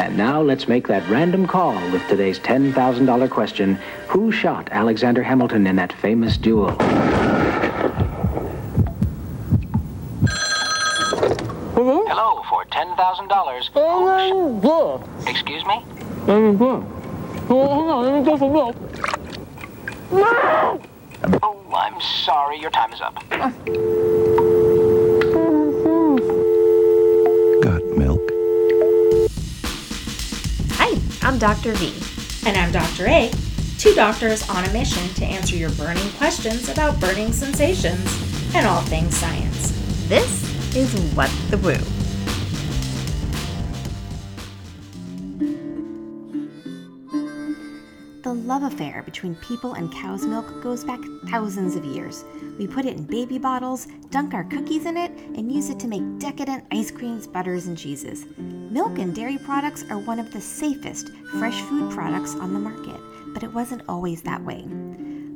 And 0.00 0.16
now 0.16 0.40
let's 0.40 0.66
make 0.66 0.88
that 0.88 1.06
random 1.10 1.46
call 1.46 1.74
with 1.90 2.00
today's 2.08 2.38
$10,000 2.38 3.30
question 3.30 3.74
Who 4.08 4.32
shot 4.32 4.70
Alexander 4.72 5.22
Hamilton 5.22 5.66
in 5.66 5.76
that 5.76 5.92
famous 5.92 6.38
duel? 6.38 6.70
Hello 11.74 12.06
Hello, 12.08 12.42
for 12.48 12.64
$10,000. 12.64 13.68
Excuse 15.28 15.66
me? 15.66 15.84
Oh, 21.42 21.72
I'm 21.74 22.00
sorry. 22.00 22.58
Your 22.58 22.70
time 22.70 22.94
is 22.94 23.02
up. 23.02 23.22
I'm 31.22 31.38
Dr. 31.38 31.72
V. 31.74 31.92
And 32.48 32.56
I'm 32.56 32.72
Dr. 32.72 33.06
A, 33.06 33.30
two 33.78 33.94
doctors 33.94 34.48
on 34.48 34.64
a 34.64 34.72
mission 34.72 35.06
to 35.14 35.24
answer 35.24 35.54
your 35.54 35.70
burning 35.72 36.10
questions 36.12 36.70
about 36.70 36.98
burning 36.98 37.32
sensations 37.32 38.54
and 38.54 38.66
all 38.66 38.80
things 38.82 39.16
science. 39.16 39.72
This 40.08 40.74
is 40.74 40.94
What 41.14 41.30
the 41.50 41.58
Woo. 41.58 41.99
Love 48.50 48.64
affair 48.64 49.00
between 49.04 49.36
people 49.36 49.74
and 49.74 49.92
cow's 49.92 50.26
milk 50.26 50.60
goes 50.60 50.82
back 50.82 50.98
thousands 51.28 51.76
of 51.76 51.84
years. 51.84 52.24
We 52.58 52.66
put 52.66 52.84
it 52.84 52.96
in 52.96 53.04
baby 53.04 53.38
bottles, 53.38 53.86
dunk 54.10 54.34
our 54.34 54.42
cookies 54.42 54.86
in 54.86 54.96
it, 54.96 55.12
and 55.12 55.52
use 55.52 55.70
it 55.70 55.78
to 55.78 55.86
make 55.86 56.18
decadent 56.18 56.64
ice 56.72 56.90
creams, 56.90 57.28
butters, 57.28 57.68
and 57.68 57.78
cheeses. 57.78 58.26
Milk 58.38 58.98
and 58.98 59.14
dairy 59.14 59.38
products 59.38 59.84
are 59.88 60.00
one 60.00 60.18
of 60.18 60.32
the 60.32 60.40
safest 60.40 61.10
fresh 61.38 61.60
food 61.60 61.92
products 61.92 62.34
on 62.34 62.52
the 62.52 62.58
market, 62.58 63.00
but 63.32 63.44
it 63.44 63.54
wasn't 63.54 63.82
always 63.88 64.20
that 64.22 64.42
way. 64.42 64.66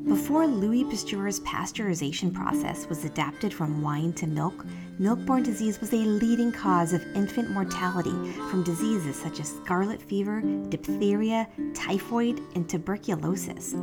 Before 0.09 0.49
Louis 0.49 0.83
Pasteur's 0.83 1.39
pasteurization 1.41 2.35
process 2.35 2.89
was 2.89 3.05
adapted 3.05 3.55
from 3.55 3.81
wine 3.81 4.13
to 4.15 4.27
milk, 4.27 4.67
milk-borne 4.99 5.43
disease 5.43 5.81
was 5.81 5.93
a 5.93 5.97
leading 5.97 6.53
cause 6.53 6.93
of 6.93 7.03
infant 7.15 7.51
mortality 7.51 8.33
from 8.51 8.63
diseases 8.63 9.17
such 9.17 9.41
as 9.41 9.49
scarlet 9.49 10.01
fever, 10.01 10.41
diphtheria, 10.69 11.49
typhoid, 11.75 12.41
and 12.55 12.69
tuberculosis. 12.69 13.75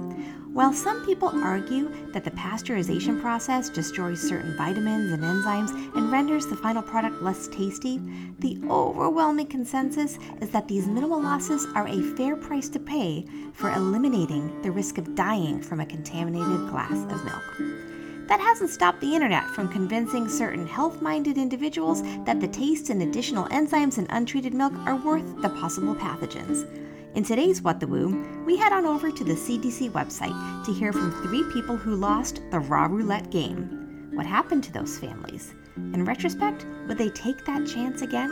While 0.53 0.73
some 0.73 1.05
people 1.05 1.29
argue 1.29 1.89
that 2.11 2.23
the 2.23 2.31
pasteurization 2.31 3.21
process 3.21 3.69
destroys 3.69 4.21
certain 4.21 4.55
vitamins 4.57 5.11
and 5.11 5.23
enzymes 5.23 5.71
and 5.95 6.11
renders 6.11 6.45
the 6.45 6.57
final 6.57 6.81
product 6.81 7.21
less 7.21 7.47
tasty, 7.49 8.01
the 8.39 8.59
overwhelming 8.69 9.47
consensus 9.47 10.17
is 10.41 10.49
that 10.51 10.67
these 10.67 10.87
minimal 10.87 11.21
losses 11.21 11.65
are 11.75 11.87
a 11.87 12.01
fair 12.15 12.35
price 12.35 12.69
to 12.69 12.79
pay 12.79 13.25
for 13.53 13.71
eliminating 13.71 14.61
the 14.61 14.71
risk 14.71 14.97
of 14.97 15.15
dying 15.15 15.61
from 15.61 15.79
a 15.79 15.85
contaminated 15.85 16.69
glass 16.69 17.03
of 17.11 17.23
milk. 17.23 17.90
That 18.31 18.39
hasn't 18.39 18.69
stopped 18.69 19.01
the 19.01 19.13
internet 19.13 19.45
from 19.47 19.67
convincing 19.67 20.29
certain 20.29 20.65
health 20.65 21.01
minded 21.01 21.37
individuals 21.37 22.01
that 22.23 22.39
the 22.39 22.47
taste 22.47 22.89
and 22.89 23.01
additional 23.01 23.43
enzymes 23.49 23.97
in 23.97 24.07
untreated 24.09 24.53
milk 24.53 24.71
are 24.85 24.95
worth 24.95 25.41
the 25.41 25.49
possible 25.49 25.93
pathogens. 25.93 26.65
In 27.13 27.25
today's 27.25 27.61
What 27.61 27.81
the 27.81 27.87
Woo, 27.87 28.25
we 28.45 28.55
head 28.55 28.71
on 28.71 28.85
over 28.85 29.11
to 29.11 29.23
the 29.25 29.33
CDC 29.33 29.91
website 29.91 30.63
to 30.63 30.71
hear 30.71 30.93
from 30.93 31.11
three 31.23 31.43
people 31.51 31.75
who 31.75 31.97
lost 31.97 32.41
the 32.51 32.59
raw 32.61 32.85
roulette 32.85 33.31
game. 33.31 34.11
What 34.13 34.25
happened 34.25 34.63
to 34.63 34.71
those 34.71 34.97
families? 34.97 35.53
In 35.75 36.05
retrospect, 36.05 36.65
would 36.87 36.97
they 36.97 37.09
take 37.09 37.43
that 37.43 37.67
chance 37.67 38.01
again? 38.01 38.29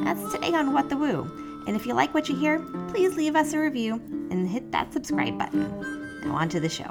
That's 0.00 0.32
today 0.32 0.54
on 0.54 0.72
What 0.72 0.88
the 0.88 0.96
Woo. 0.96 1.64
And 1.66 1.76
if 1.76 1.84
you 1.84 1.92
like 1.92 2.14
what 2.14 2.30
you 2.30 2.36
hear, 2.36 2.60
please 2.88 3.16
leave 3.16 3.36
us 3.36 3.52
a 3.52 3.58
review 3.58 3.96
and 4.30 4.48
hit 4.48 4.72
that 4.72 4.94
subscribe 4.94 5.38
button. 5.38 6.22
Now, 6.24 6.36
on 6.36 6.48
to 6.48 6.58
the 6.58 6.70
show. 6.70 6.88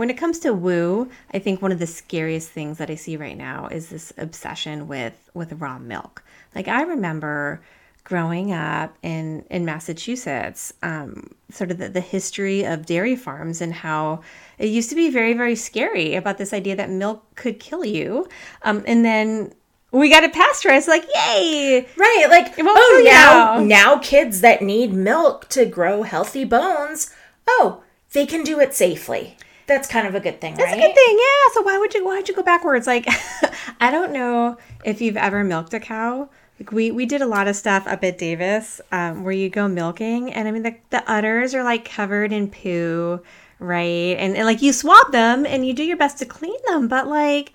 When 0.00 0.08
it 0.08 0.16
comes 0.16 0.38
to 0.38 0.54
woo, 0.54 1.10
I 1.34 1.38
think 1.40 1.60
one 1.60 1.72
of 1.72 1.78
the 1.78 1.86
scariest 1.86 2.48
things 2.48 2.78
that 2.78 2.88
I 2.88 2.94
see 2.94 3.18
right 3.18 3.36
now 3.36 3.68
is 3.70 3.90
this 3.90 4.14
obsession 4.16 4.88
with 4.88 5.28
with 5.34 5.52
raw 5.60 5.78
milk. 5.78 6.24
Like 6.54 6.68
I 6.68 6.84
remember 6.84 7.60
growing 8.02 8.50
up 8.50 8.96
in 9.02 9.44
in 9.50 9.66
Massachusetts, 9.66 10.72
um, 10.82 11.34
sort 11.50 11.70
of 11.70 11.76
the, 11.76 11.90
the 11.90 12.00
history 12.00 12.64
of 12.64 12.86
dairy 12.86 13.14
farms 13.14 13.60
and 13.60 13.74
how 13.74 14.22
it 14.56 14.70
used 14.70 14.88
to 14.88 14.96
be 14.96 15.10
very 15.10 15.34
very 15.34 15.54
scary 15.54 16.14
about 16.14 16.38
this 16.38 16.54
idea 16.54 16.74
that 16.76 16.88
milk 16.88 17.34
could 17.34 17.60
kill 17.60 17.84
you, 17.84 18.26
um, 18.62 18.82
and 18.86 19.04
then 19.04 19.52
we 19.92 20.08
got 20.08 20.24
it 20.24 20.32
pasteurized. 20.32 20.88
Like 20.88 21.04
yay! 21.14 21.86
Right, 21.98 22.26
like 22.30 22.54
oh 22.58 22.96
you 22.96 23.04
now 23.04 23.58
now. 23.58 23.64
now 23.64 23.98
kids 23.98 24.40
that 24.40 24.62
need 24.62 24.94
milk 24.94 25.50
to 25.50 25.66
grow 25.66 26.04
healthy 26.04 26.46
bones, 26.46 27.14
oh 27.46 27.82
they 28.12 28.24
can 28.24 28.42
do 28.44 28.60
it 28.60 28.74
safely. 28.74 29.36
That's 29.70 29.86
kind 29.86 30.04
of 30.08 30.16
a 30.16 30.20
good 30.20 30.40
thing, 30.40 30.54
right? 30.54 30.58
That's 30.58 30.72
right? 30.72 30.82
a 30.82 30.86
good 30.88 30.94
thing, 30.96 31.16
yeah. 31.16 31.54
So 31.54 31.62
why 31.62 31.78
would 31.78 31.94
you 31.94 32.04
why 32.04 32.16
would 32.16 32.28
you 32.28 32.34
go 32.34 32.42
backwards? 32.42 32.88
Like 32.88 33.06
I 33.80 33.92
don't 33.92 34.10
know 34.12 34.58
if 34.84 35.00
you've 35.00 35.16
ever 35.16 35.44
milked 35.44 35.72
a 35.74 35.78
cow. 35.78 36.28
Like 36.58 36.72
we 36.72 36.90
we 36.90 37.06
did 37.06 37.22
a 37.22 37.26
lot 37.26 37.46
of 37.46 37.54
stuff 37.54 37.86
up 37.86 38.02
at 38.02 38.18
Davis 38.18 38.80
um, 38.90 39.22
where 39.22 39.32
you 39.32 39.48
go 39.48 39.68
milking, 39.68 40.32
and 40.32 40.48
I 40.48 40.50
mean 40.50 40.64
the 40.64 40.74
the 40.90 41.08
udders 41.08 41.54
are 41.54 41.62
like 41.62 41.84
covered 41.84 42.32
in 42.32 42.50
poo, 42.50 43.22
right? 43.60 44.16
And, 44.18 44.36
and 44.36 44.44
like 44.44 44.60
you 44.60 44.72
swab 44.72 45.12
them 45.12 45.46
and 45.46 45.64
you 45.64 45.72
do 45.72 45.84
your 45.84 45.96
best 45.96 46.18
to 46.18 46.26
clean 46.26 46.58
them, 46.66 46.88
but 46.88 47.06
like 47.06 47.52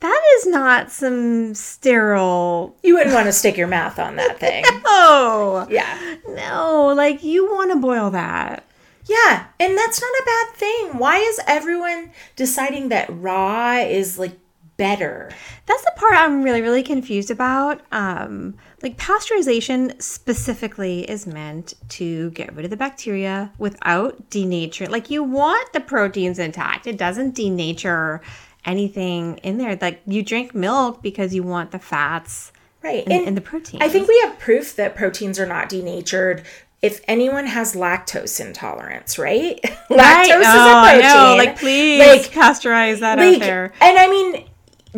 that 0.00 0.22
is 0.38 0.46
not 0.48 0.90
some 0.90 1.54
sterile. 1.54 2.76
You 2.82 2.94
wouldn't 2.94 3.14
want 3.14 3.26
to 3.26 3.32
stick 3.32 3.56
your 3.56 3.68
mouth 3.68 4.00
on 4.00 4.16
that 4.16 4.40
thing. 4.40 4.64
Oh 4.86 5.66
yeah. 5.70 6.16
no! 6.28 6.92
Like 6.96 7.22
you 7.22 7.46
want 7.46 7.70
to 7.70 7.78
boil 7.78 8.10
that. 8.10 8.64
Yeah, 9.06 9.46
and 9.60 9.76
that's 9.76 10.00
not 10.00 10.08
a 10.08 10.24
bad 10.24 10.56
thing. 10.56 10.98
Why 10.98 11.18
is 11.18 11.40
everyone 11.46 12.10
deciding 12.36 12.88
that 12.88 13.06
raw 13.10 13.76
is 13.76 14.18
like 14.18 14.38
better? 14.76 15.30
That's 15.66 15.84
the 15.84 15.92
part 15.96 16.14
I'm 16.14 16.42
really, 16.42 16.62
really 16.62 16.82
confused 16.82 17.30
about. 17.30 17.82
Um, 17.92 18.54
like 18.82 18.96
pasteurization 18.96 20.00
specifically 20.00 21.08
is 21.08 21.26
meant 21.26 21.74
to 21.90 22.30
get 22.30 22.54
rid 22.54 22.64
of 22.64 22.70
the 22.70 22.76
bacteria 22.76 23.52
without 23.58 24.30
denaturing. 24.30 24.88
Like 24.90 25.10
you 25.10 25.22
want 25.22 25.72
the 25.72 25.80
proteins 25.80 26.38
intact. 26.38 26.86
It 26.86 26.96
doesn't 26.96 27.36
denature 27.36 28.20
anything 28.64 29.36
in 29.38 29.58
there. 29.58 29.76
Like 29.80 30.00
you 30.06 30.22
drink 30.22 30.54
milk 30.54 31.02
because 31.02 31.34
you 31.34 31.42
want 31.42 31.70
the 31.72 31.78
fats 31.78 32.52
Right. 32.82 33.04
and, 33.06 33.28
and 33.28 33.36
the 33.36 33.40
protein. 33.40 33.80
I 33.82 33.88
think 33.88 34.08
we 34.08 34.20
have 34.24 34.38
proof 34.38 34.76
that 34.76 34.94
proteins 34.94 35.38
are 35.38 35.46
not 35.46 35.70
denatured 35.70 36.44
if 36.84 37.00
anyone 37.08 37.46
has 37.46 37.74
lactose 37.74 38.44
intolerance, 38.44 39.18
right? 39.18 39.58
Right? 39.90 40.28
lactose 40.28 40.40
is 40.40 40.46
Oh, 40.48 40.78
a 40.78 40.82
protein. 40.82 41.00
No, 41.02 41.34
like 41.36 41.58
please 41.58 41.98
Like, 42.00 42.22
pasteurize 42.32 43.00
that 43.00 43.18
like, 43.18 43.34
out 43.36 43.40
there. 43.40 43.72
And 43.80 43.98
I 43.98 44.06
mean, 44.08 44.44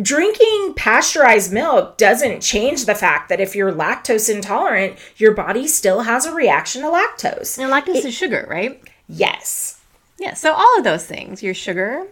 drinking 0.01 0.73
pasteurized 0.75 1.51
milk 1.53 1.97
doesn't 1.97 2.41
change 2.41 2.85
the 2.85 2.95
fact 2.95 3.29
that 3.29 3.39
if 3.39 3.55
you're 3.55 3.71
lactose 3.71 4.29
intolerant, 4.33 4.97
your 5.17 5.33
body 5.33 5.67
still 5.67 6.01
has 6.01 6.25
a 6.25 6.33
reaction 6.33 6.81
to 6.81 6.87
lactose. 6.89 7.57
And 7.57 7.71
lactose 7.71 8.05
is 8.05 8.13
sugar, 8.13 8.45
right? 8.49 8.81
Yes. 9.07 9.79
Yeah, 10.19 10.33
so 10.33 10.53
all 10.53 10.77
of 10.77 10.83
those 10.83 11.05
things, 11.05 11.41
your 11.43 11.53
sugar, 11.53 12.07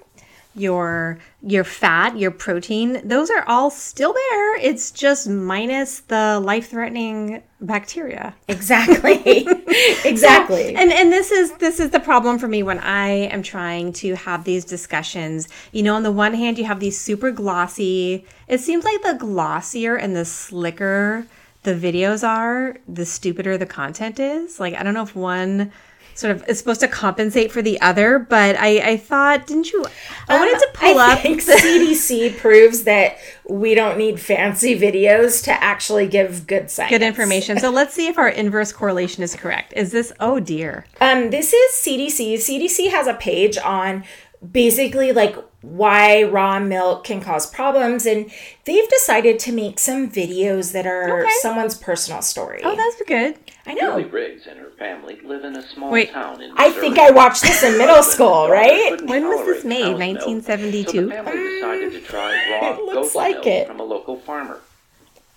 your 0.56 1.20
your 1.42 1.64
fat, 1.64 2.18
your 2.18 2.32
protein, 2.32 3.08
those 3.08 3.30
are 3.30 3.44
all 3.48 3.70
still 3.70 4.14
there. 4.14 4.58
It's 4.58 4.90
just 4.90 5.30
minus 5.30 6.00
the 6.00 6.40
life-threatening 6.40 7.44
bacteria. 7.62 8.34
Exactly. 8.48 9.48
exactly. 10.06 10.76
And 10.76 10.92
and 10.92 11.12
this 11.12 11.32
is 11.32 11.52
this 11.54 11.80
is 11.80 11.92
the 11.92 12.00
problem 12.00 12.40
for 12.40 12.48
me 12.48 12.64
when 12.64 12.80
I 12.80 13.10
am 13.10 13.44
trying 13.44 13.94
to 13.94 14.16
have 14.16 14.44
these 14.44 14.64
discussions. 14.66 15.48
You 15.72 15.84
know, 15.84 15.96
on 15.96 16.04
the 16.04 16.12
one 16.12 16.34
hand, 16.34 16.58
you 16.58 16.66
have 16.66 16.80
these 16.80 17.00
super 17.00 17.32
glossy. 17.32 18.26
It 18.48 18.60
seems 18.60 18.86
like 18.86 19.02
the 19.02 19.16
glossier 19.16 19.96
and 19.96 20.16
the 20.16 20.26
slicker 20.26 21.26
the 21.64 21.74
videos 21.74 22.26
are, 22.26 22.78
the 22.88 23.06
stupider 23.06 23.58
the 23.58 23.66
content 23.66 24.20
is. 24.20 24.59
Like 24.59 24.76
I 24.76 24.84
don't 24.84 24.94
know 24.94 25.03
if 25.03 25.16
one 25.16 25.72
sort 26.16 26.32
of 26.35 26.47
is 26.50 26.58
supposed 26.58 26.79
to 26.79 26.88
compensate 26.88 27.52
for 27.52 27.62
the 27.62 27.79
other, 27.82 28.17
but 28.20 28.56
I 28.58 28.91
I 28.91 28.97
thought 28.97 29.46
didn't 29.47 29.72
you? 29.72 29.85
I 30.28 30.40
wanted 30.40 30.58
to 30.59 30.70
pull 30.73 30.91
Um, 30.91 30.97
I 30.97 31.14
up. 31.14 31.20
think 31.20 31.41
CDC 31.44 32.38
proves 32.38 32.84
that 32.85 33.17
we 33.47 33.76
don't 33.76 33.97
need 33.97 34.20
fancy 34.20 34.79
videos 34.79 35.44
to 35.44 35.52
actually 35.64 36.08
give 36.08 36.47
good 36.47 36.72
science. 36.72 36.90
Good 36.90 37.03
information. 37.03 37.59
So 37.59 37.70
let's 37.70 37.94
see 37.94 38.08
if 38.08 38.17
our 38.17 38.29
inverse 38.29 38.72
correlation 38.72 39.23
is 39.23 39.35
correct. 39.35 39.73
Is 39.76 39.91
this? 39.91 40.12
Oh 40.20 40.40
dear. 40.40 40.85
Um, 41.02 41.29
this 41.29 41.53
is 41.53 41.72
CDC. 41.73 42.35
CDC 42.35 42.90
has 42.91 43.08
a 43.08 43.14
page 43.14 43.58
on 43.58 44.03
basically 44.52 45.12
like 45.12 45.35
why 45.62 46.22
raw 46.23 46.59
milk 46.59 47.03
can 47.03 47.20
cause 47.20 47.47
problems, 47.50 48.06
and 48.06 48.29
they've 48.66 48.88
decided 48.90 49.40
to 49.40 49.52
make 49.52 49.79
some 49.79 50.08
videos 50.09 50.73
that 50.73 50.85
are 50.85 51.22
Okay. 51.22 51.32
someone's 51.41 51.76
personal 51.76 52.22
story. 52.22 52.62
Oh, 52.64 52.76
that's 52.76 53.02
good. 53.08 53.35
I 53.66 53.73
Julie 53.76 54.03
know. 54.03 54.09
Riggs 54.09 54.46
and 54.46 54.59
her 54.59 54.65
family 54.78 55.20
live 55.24 55.44
in 55.44 55.56
a 55.56 55.62
small 55.70 55.92
Wait. 55.92 56.12
town 56.12 56.42
in 56.42 56.52
I 56.58 56.72
think 56.72 56.98
I 57.00 57.12
watched 57.12 57.42
this 57.44 57.64
in 57.64 57.78
middle 57.78 58.04
school, 58.04 58.50
right? 58.50 59.00
When 59.04 59.28
was 59.28 59.46
this 59.46 59.64
made? 59.66 59.94
1972? 59.98 60.86
So 60.92 61.02
the 61.08 61.12
family 61.12 61.32
decided 61.56 61.92
to 61.94 62.02
try 62.02 62.32
raw 62.62 62.70
It 62.78 62.84
looks 62.84 63.16
like 63.16 63.36
milk 63.36 63.48
it. 63.48 63.68
from 63.68 63.80
a 63.80 63.84
local 63.84 64.18
farmer. 64.20 64.60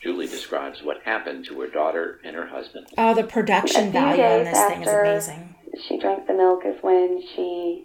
Julie 0.02 0.29
describes 0.29 0.82
what 0.82 1.02
happened 1.02 1.44
to 1.46 1.61
her 1.61 1.67
daughter 1.69 2.20
and 2.25 2.37
her 2.37 2.46
husband. 2.46 2.87
Oh, 2.96 3.14
the 3.14 3.25
production 3.25 3.90
value 3.93 4.23
on 4.23 4.44
days 4.44 4.55
this 4.55 4.64
thing 4.69 4.82
is 4.82 4.88
amazing. 4.88 5.55
She 5.88 5.99
drank 5.99 6.26
the 6.26 6.35
milk 6.35 6.62
is 6.64 6.76
when 6.82 7.20
she 7.35 7.85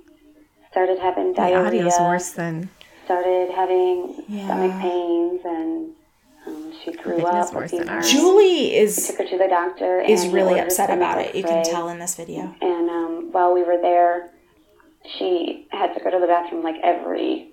started 0.72 1.00
having 1.00 1.34
diarrhea. 1.34 1.72
The 1.72 1.88
audio's 1.88 2.00
worse 2.00 2.30
than. 2.32 2.70
started 3.06 3.50
having 3.52 4.24
Yeah. 4.28 4.46
stomach 4.46 4.82
pains, 4.82 5.42
and 5.44 5.73
she 6.84 6.94
threw 6.94 7.26
up. 7.26 7.54
worse 7.54 7.74
a 7.74 7.78
than 7.78 7.90
ours. 7.90 8.12
Julie 8.12 8.76
is 8.76 9.08
took 9.08 9.18
her 9.20 9.26
to 9.26 9.38
the 9.38 9.48
doctor. 9.48 10.00
is 10.02 10.24
and 10.24 10.34
really 10.34 10.60
upset 10.60 10.90
about 10.90 11.20
it. 11.20 11.36
You 11.36 11.44
can 11.44 11.64
tell 11.64 11.90
in 11.90 12.00
this 12.00 12.16
video. 12.16 12.54
And 12.62 12.90
um, 12.90 13.30
while 13.32 13.54
we 13.54 13.64
were 13.64 13.80
there, 13.82 14.32
she 15.18 15.68
had 15.72 15.94
to 15.94 16.04
go 16.04 16.10
to 16.12 16.20
the 16.20 16.28
bathroom 16.28 16.64
like 16.64 16.76
every 16.84 17.50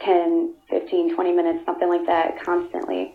10, 0.00 0.54
15, 0.70 1.14
20 1.14 1.32
minutes, 1.32 1.64
something 1.64 1.88
like 1.88 2.06
that, 2.06 2.42
constantly. 2.42 3.14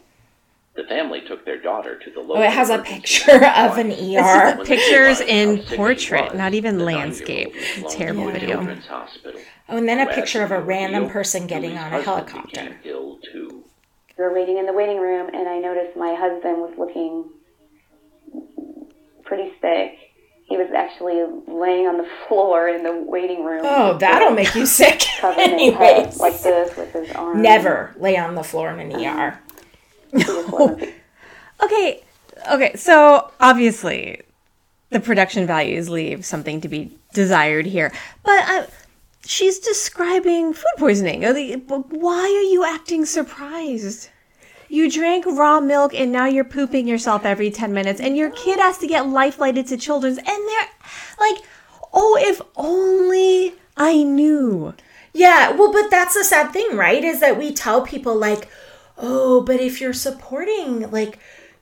The 0.75 0.83
family 0.83 1.21
took 1.27 1.44
their 1.44 1.59
daughter 1.59 1.97
to 1.97 2.11
the 2.11 2.19
local 2.19 2.38
Oh, 2.38 2.41
it 2.44 2.51
has 2.51 2.69
a 2.69 2.77
picture 2.77 3.44
of 3.44 3.77
an 3.79 3.91
ER. 3.91 3.95
the 3.95 4.57
When 4.57 4.57
they 4.59 4.63
pictures 4.75 5.19
in 5.21 5.57
how 5.57 5.61
sick 5.63 5.69
he 5.71 5.75
portrait, 5.75 6.35
not 6.35 6.53
even 6.53 6.85
landscape. 6.85 7.47
nine-year-old 7.53 7.83
was 7.83 7.95
flown 7.95 7.97
Terrible 7.97 8.25
to 8.27 8.31
video. 8.31 8.77
Oh, 9.69 9.77
and 9.77 9.89
then 9.89 10.07
a 10.07 10.13
picture 10.13 10.44
of 10.44 10.51
a 10.51 10.61
random 10.61 11.09
person 11.09 11.47
getting 11.47 11.77
on 11.77 11.94
a 11.94 12.01
helicopter. 12.01 12.77
ill 12.85 13.17
too. 13.33 13.63
We 14.18 14.24
were 14.24 14.34
waiting 14.34 14.58
in 14.58 14.66
the 14.66 14.74
waiting 14.74 15.00
room, 15.00 15.30
and 15.34 15.48
I 15.48 15.60
noticed 15.60 15.96
my 15.96 16.16
husband 16.16 16.58
was 16.58 16.74
looking 16.78 17.25
pretty 19.24 19.54
sick. 19.62 19.94
He 20.46 20.58
was 20.58 20.69
actually 20.75 21.24
laying 21.48 21.88
on 21.88 21.98
the 21.98 22.08
floor 22.28 22.68
in 22.69 22.84
the 22.84 22.94
waiting 22.94 23.44
room. 23.44 23.62
Oh, 23.64 23.98
that'll 23.98 24.31
make 24.31 24.56
you 24.56 24.66
sick. 24.66 25.04
Anyways, 25.24 26.19
like 26.19 26.42
this 26.42 26.75
with 26.78 26.94
his 26.94 27.12
arm. 27.12 27.42
never 27.42 27.94
lay 28.00 28.18
on 28.18 28.36
the 28.36 28.44
floor 28.44 28.72
in 28.72 28.92
an 28.92 29.06
ER. 29.06 29.40
He 30.80 30.94
Okay, 31.64 32.04
okay, 32.52 32.75
so 32.75 33.31
obviously 33.40 34.22
the 34.92 35.00
production 35.00 35.46
values 35.48 35.90
leave 35.90 36.24
something 36.24 36.62
to 36.62 36.68
be 36.69 36.98
desired 37.14 37.66
here. 37.66 37.92
But 38.24 38.48
uh, 38.48 38.66
she's 39.27 39.59
describing 39.59 40.53
food 40.53 40.65
poisoning. 40.77 41.21
Why 41.21 42.21
are 42.24 42.50
you 42.51 42.65
acting 42.65 43.06
surprised? 43.06 44.09
You 44.69 44.91
drank 44.91 45.25
raw 45.25 45.59
milk 45.59 45.94
and 45.94 46.12
now 46.12 46.25
you're 46.25 46.44
pooping 46.44 46.88
yourself 46.88 47.25
every 47.25 47.51
10 47.51 47.74
minutes, 47.74 48.01
and 48.01 48.18
your 48.18 48.31
kid 48.31 48.59
has 48.59 48.77
to 48.79 48.88
get 48.88 49.07
life 49.07 49.35
flighted 49.35 49.68
to 49.68 49.77
children's, 49.77 50.18
and 50.18 50.27
they're 50.27 50.69
like, 51.19 51.41
oh, 51.94 52.18
if 52.19 52.41
only 52.56 53.53
I 53.77 54.03
knew. 54.03 54.74
Yeah, 55.13 55.51
well, 55.51 55.71
but 55.71 55.89
that's 55.89 56.15
the 56.15 56.23
sad 56.23 56.51
thing, 56.51 56.75
right? 56.75 57.03
Is 57.03 57.21
that 57.21 57.38
we 57.38 57.53
tell 57.53 57.81
people, 57.81 58.15
like, 58.15 58.50
oh, 58.97 59.41
but 59.41 59.62
if 59.62 59.80
you're 59.80 59.94
supporting, 59.94 60.91
like, 60.91 61.18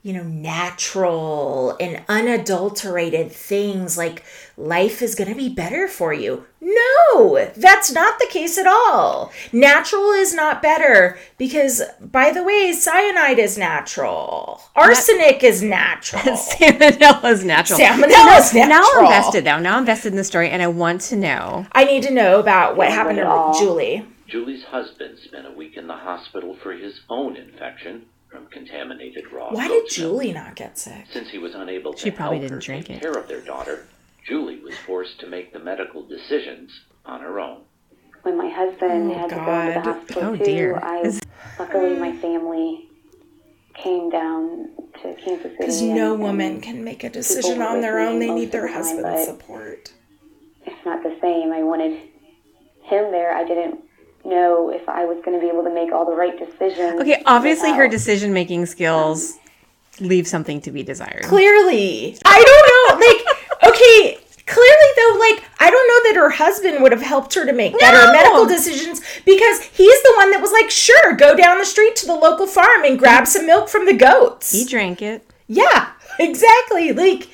you 0.06 0.14
know, 0.14 0.22
natural 0.22 1.76
and 1.80 2.00
unadulterated 2.08 3.32
things, 3.32 3.98
like, 3.98 4.24
life 4.56 5.02
is 5.02 5.16
going 5.16 5.32
to 5.32 5.36
be 5.36 5.50
better 5.50 5.88
for 5.88 6.14
you. 6.14 6.46
No, 6.62 7.50
that's 7.58 7.92
not 7.92 8.20
the 8.20 8.28
case 8.30 8.60
at 8.60 8.68
all. 8.68 9.32
Natural 9.52 10.12
is 10.12 10.32
not 10.32 10.62
better 10.62 11.18
because, 11.40 11.82
by 12.00 12.30
the 12.30 12.44
way, 12.44 12.72
cyanide 12.72 13.40
is 13.40 13.58
natural, 13.58 14.62
arsenic 14.76 15.44
is 15.44 15.64
natural. 15.64 16.22
Salmonella 16.36 17.32
is 17.32 17.44
natural. 17.44 17.80
Salmonella 17.80 18.38
is 18.38 18.54
natural. 18.54 18.70
Now 18.70 18.84
I'm 18.94 19.06
invested 19.06 19.44
now. 19.44 19.58
Now 19.58 19.74
I'm 19.74 19.80
invested 19.80 20.10
in 20.10 20.18
the 20.18 20.24
story, 20.24 20.52
and 20.52 20.62
I 20.62 20.68
want 20.68 21.02
to 21.02 21.16
know. 21.16 21.66
I 21.72 21.84
need 21.84 22.04
to 22.04 22.12
know 22.12 22.40
about 22.40 22.78
what 22.78 22.90
happened 22.90 23.18
to. 23.18 23.54
Julie. 23.58 24.06
Julie's 24.28 24.66
husband 24.66 25.18
spent 25.18 25.48
a 25.48 25.52
week 25.52 25.78
in 25.78 25.88
the 25.88 25.96
hospital 25.96 26.56
for 26.62 26.74
his 26.74 27.02
own 27.10 27.36
infection 27.36 28.06
from 28.36 28.46
contaminated 28.48 29.32
raw 29.32 29.50
Why 29.52 29.68
did 29.68 29.82
goat's 29.84 29.98
milk. 29.98 30.12
Julie 30.12 30.34
not 30.34 30.56
get 30.56 30.78
sick? 30.78 31.06
Since 31.12 31.30
he 31.30 31.38
was 31.38 31.56
unable 31.56 31.94
to 31.94 32.00
She 32.00 32.12
probably 32.12 32.40
help 32.40 32.50
her 32.52 32.56
didn't 32.58 32.64
drink 32.66 32.86
take 32.88 32.98
it. 32.98 33.02
care 33.02 33.14
of 33.14 33.28
their 33.28 33.42
daughter, 33.42 33.88
Julie 34.28 34.60
was 34.60 34.76
forced 34.86 35.20
to 35.22 35.28
make 35.28 35.54
the 35.54 35.60
medical 35.60 36.04
decisions 36.06 36.72
on 37.06 37.22
her 37.22 37.40
own. 37.40 37.62
when 38.24 38.38
my 38.38 38.50
husband 38.50 39.12
oh, 39.12 39.14
had 39.18 39.30
to 39.30 39.36
go 39.36 39.42
to 39.46 39.74
the 39.74 39.82
hospital 39.82 40.24
Oh, 40.24 40.36
too, 40.36 40.44
dear. 40.44 40.80
I 40.84 41.02
Is- 41.02 41.22
luckily 41.60 41.96
my 41.98 42.12
family 42.18 42.90
came 43.76 44.10
down 44.10 44.70
to 45.04 45.14
Kansas 45.16 45.44
City. 45.44 45.56
Because 45.60 45.82
no 45.82 46.14
and- 46.14 46.24
woman 46.24 46.54
and 46.54 46.64
can 46.64 46.84
make 46.84 47.04
a 47.04 47.10
decision 47.10 47.62
on 47.62 47.82
their 47.82 48.00
own. 48.00 48.20
They 48.20 48.32
need 48.34 48.52
their 48.52 48.64
the 48.64 48.68
time, 48.70 48.78
husband's 48.78 49.26
support. 49.26 49.94
It's 50.66 50.86
not 50.86 51.04
the 51.04 51.16
same. 51.22 51.52
I 51.54 51.62
wanted 51.64 51.92
him 52.82 53.12
there. 53.12 53.32
I 53.36 53.44
didn't 53.46 53.82
know 54.26 54.70
if 54.70 54.88
I 54.90 55.06
was 55.06 55.24
going 55.24 55.40
to 55.40 55.42
be 55.46 55.52
able 55.52 55.64
to 55.64 55.74
make 55.74 55.92
all 55.92 56.06
the 56.06 56.16
right 56.16 56.38
decisions. 56.38 57.02
Okay, 57.02 57.22
obviously 57.26 57.72
her 57.74 57.88
decision 57.88 58.34
making 58.34 58.66
skills 58.66 59.38
leave 60.00 60.28
something 60.28 60.62
to 60.62 60.72
be 60.72 60.84
desired. 60.84 61.24
Clearly. 61.24 62.18
I 62.26 62.44
don't 62.44 63.00
know. 63.00 63.06
Like, 63.08 63.74
okay, 63.74 64.18
clearly 64.46 64.90
though, 64.98 65.20
like, 65.20 65.44
I 65.60 65.70
don't 65.70 65.88
know 65.88 66.10
that 66.12 66.16
her 66.18 66.30
husband 66.30 66.84
would 66.84 66.92
have 66.92 67.02
helped 67.02 67.34
her 67.36 67.46
to 67.46 67.54
make 67.54 67.78
better 67.80 67.98
No! 68.06 68.12
medical 68.12 68.46
decisions 68.46 69.02
because 69.26 69.64
he's 69.64 70.02
the 70.04 70.14
one 70.18 70.32
that 70.32 70.42
was 70.42 70.52
like, 70.52 70.70
sure, 70.70 71.14
go 71.16 71.36
down 71.36 71.60
the 71.60 71.66
street 71.66 71.96
to 71.98 72.06
the 72.06 72.16
local 72.16 72.48
farm 72.48 72.84
and 72.84 73.00
grab 73.00 73.28
some 73.28 73.46
milk 73.46 73.70
from 73.70 73.86
the 73.86 73.94
goats. 73.94 74.52
He 74.52 74.66
drank 74.66 75.02
it. 75.02 75.26
Yeah, 75.48 75.92
exactly. 76.20 76.92
Like, 76.92 77.30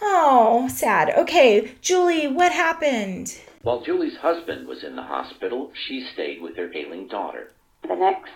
oh, 0.00 0.68
sad. 0.68 1.10
Okay, 1.18 1.72
Julie, 1.82 2.28
what 2.28 2.52
happened? 2.52 3.38
While 3.66 3.80
Julie's 3.80 4.16
husband 4.18 4.68
was 4.68 4.84
in 4.84 4.94
the 4.94 5.02
hospital, 5.02 5.72
she 5.74 6.06
stayed 6.14 6.40
with 6.40 6.54
her 6.56 6.72
ailing 6.72 7.08
daughter. 7.08 7.50
the 7.82 7.96
next 7.96 8.30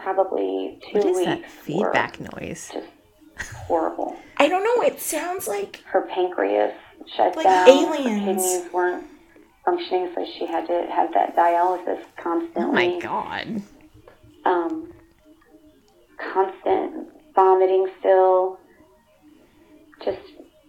probably 0.00 0.78
two 0.92 0.98
What 0.98 1.06
is 1.08 1.16
weeks 1.16 1.24
that 1.26 1.50
feedback 1.50 2.20
noise? 2.20 2.70
just 2.72 2.86
horrible. 3.66 4.16
I 4.36 4.46
don't 4.48 4.62
know. 4.62 4.80
It 4.86 5.00
sounds 5.00 5.48
like 5.48 5.82
Her 5.86 6.02
pancreas 6.02 6.72
shut 7.16 7.34
Like 7.34 7.46
down. 7.46 7.68
aliens. 7.68 8.06
Her 8.06 8.26
kidneys 8.26 8.72
weren't 8.72 9.06
functioning, 9.64 10.12
so 10.14 10.24
she 10.38 10.46
had 10.46 10.68
to 10.68 10.86
have 10.88 11.12
that 11.14 11.34
dialysis 11.34 12.04
constantly. 12.22 12.62
Oh 12.62 12.70
my 12.94 13.00
god. 13.00 13.62
um, 14.44 14.92
constant 16.32 17.08
vomiting 17.34 17.88
still. 17.98 18.60
Just 20.04 20.20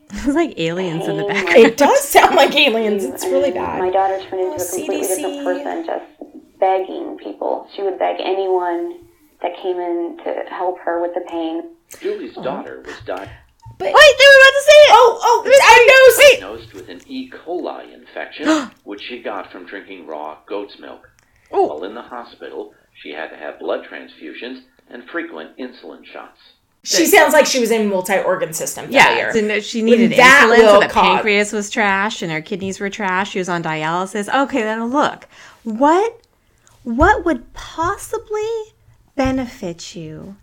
It's 0.28 0.28
like 0.28 0.58
aliens 0.60 1.08
in 1.08 1.18
the 1.18 1.24
Pain. 1.26 1.34
background. 1.34 1.66
it 1.66 1.78
does 1.78 2.02
sound 2.08 2.36
like 2.36 2.56
aliens. 2.56 3.04
It's 3.04 3.26
really 3.26 3.52
bad. 3.52 3.80
My 3.80 3.90
daughter 3.90 4.20
turned 4.30 4.42
into 4.42 4.54
Oh, 4.54 4.56
a 4.56 4.70
completely 4.70 5.02
CDC. 5.02 5.16
different 5.18 5.44
person, 5.44 5.86
just 5.86 6.60
begging 6.60 7.18
people. 7.22 7.68
She 7.76 7.82
would 7.84 8.00
beg 8.00 8.18
anyone 8.20 9.00
that 9.42 9.52
came 9.62 9.78
in 9.78 10.18
to 10.24 10.44
help 10.50 10.80
her 10.80 11.02
with 11.02 11.14
the 11.14 11.22
pain. 11.30 11.76
Julie's 12.00 12.36
daughter 12.36 12.82
was 12.86 12.96
diagnosed 13.06 13.32
But 13.78 13.94
Wait, 13.94 14.16
they 14.18 14.26
were 14.26 14.40
about 14.42 14.58
to 14.58 14.64
say 14.66 14.72
it! 14.72 14.90
oh, 14.92 15.20
oh, 15.22 15.44
I 15.62 16.40
know. 16.40 16.48
Diagnosed 16.48 16.74
with 16.74 16.90
an 16.90 17.02
E. 17.08 17.30
coli 17.30 17.94
infection, 17.94 18.72
which 18.84 19.02
she 19.04 19.22
got 19.22 19.52
from 19.52 19.66
drinking 19.66 20.08
raw 20.08 20.38
goat's 20.48 20.80
milk. 20.80 21.08
Oh. 21.52 21.68
While 21.68 21.84
in 21.84 21.94
the 21.96 22.02
hospital, 22.02 22.74
she 23.02 23.12
had 23.12 23.30
to 23.30 23.38
have 23.38 23.60
blood 23.60 23.86
transfusions 23.90 24.62
and 24.90 25.04
frequent 25.10 25.58
insulin 25.58 26.04
shots. 26.06 26.40
She 26.84 27.06
sounds 27.06 27.34
like 27.34 27.46
she 27.46 27.60
was 27.60 27.70
in 27.70 27.90
multi-organ 27.90 28.54
system 28.54 28.86
failure. 28.86 29.32
Yeah, 29.34 29.34
so 29.34 29.60
she 29.60 29.82
needed 29.82 30.12
that 30.14 30.48
insulin, 30.50 30.60
so 30.60 30.80
the 30.80 30.88
cause- 30.88 31.04
pancreas 31.04 31.52
was 31.52 31.70
trash 31.70 32.22
and 32.22 32.32
her 32.32 32.42
kidneys 32.42 32.80
were 32.80 32.90
trash. 32.90 33.32
She 33.32 33.40
was 33.40 33.50
on 33.50 33.62
dialysis. 33.62 34.34
Okay, 34.34 34.62
then 34.62 34.86
look, 34.86 35.28
what 35.64 36.22
what 36.84 37.26
would 37.26 37.54
possibly 37.54 38.50
benefit 39.16 39.96
you 39.96 40.38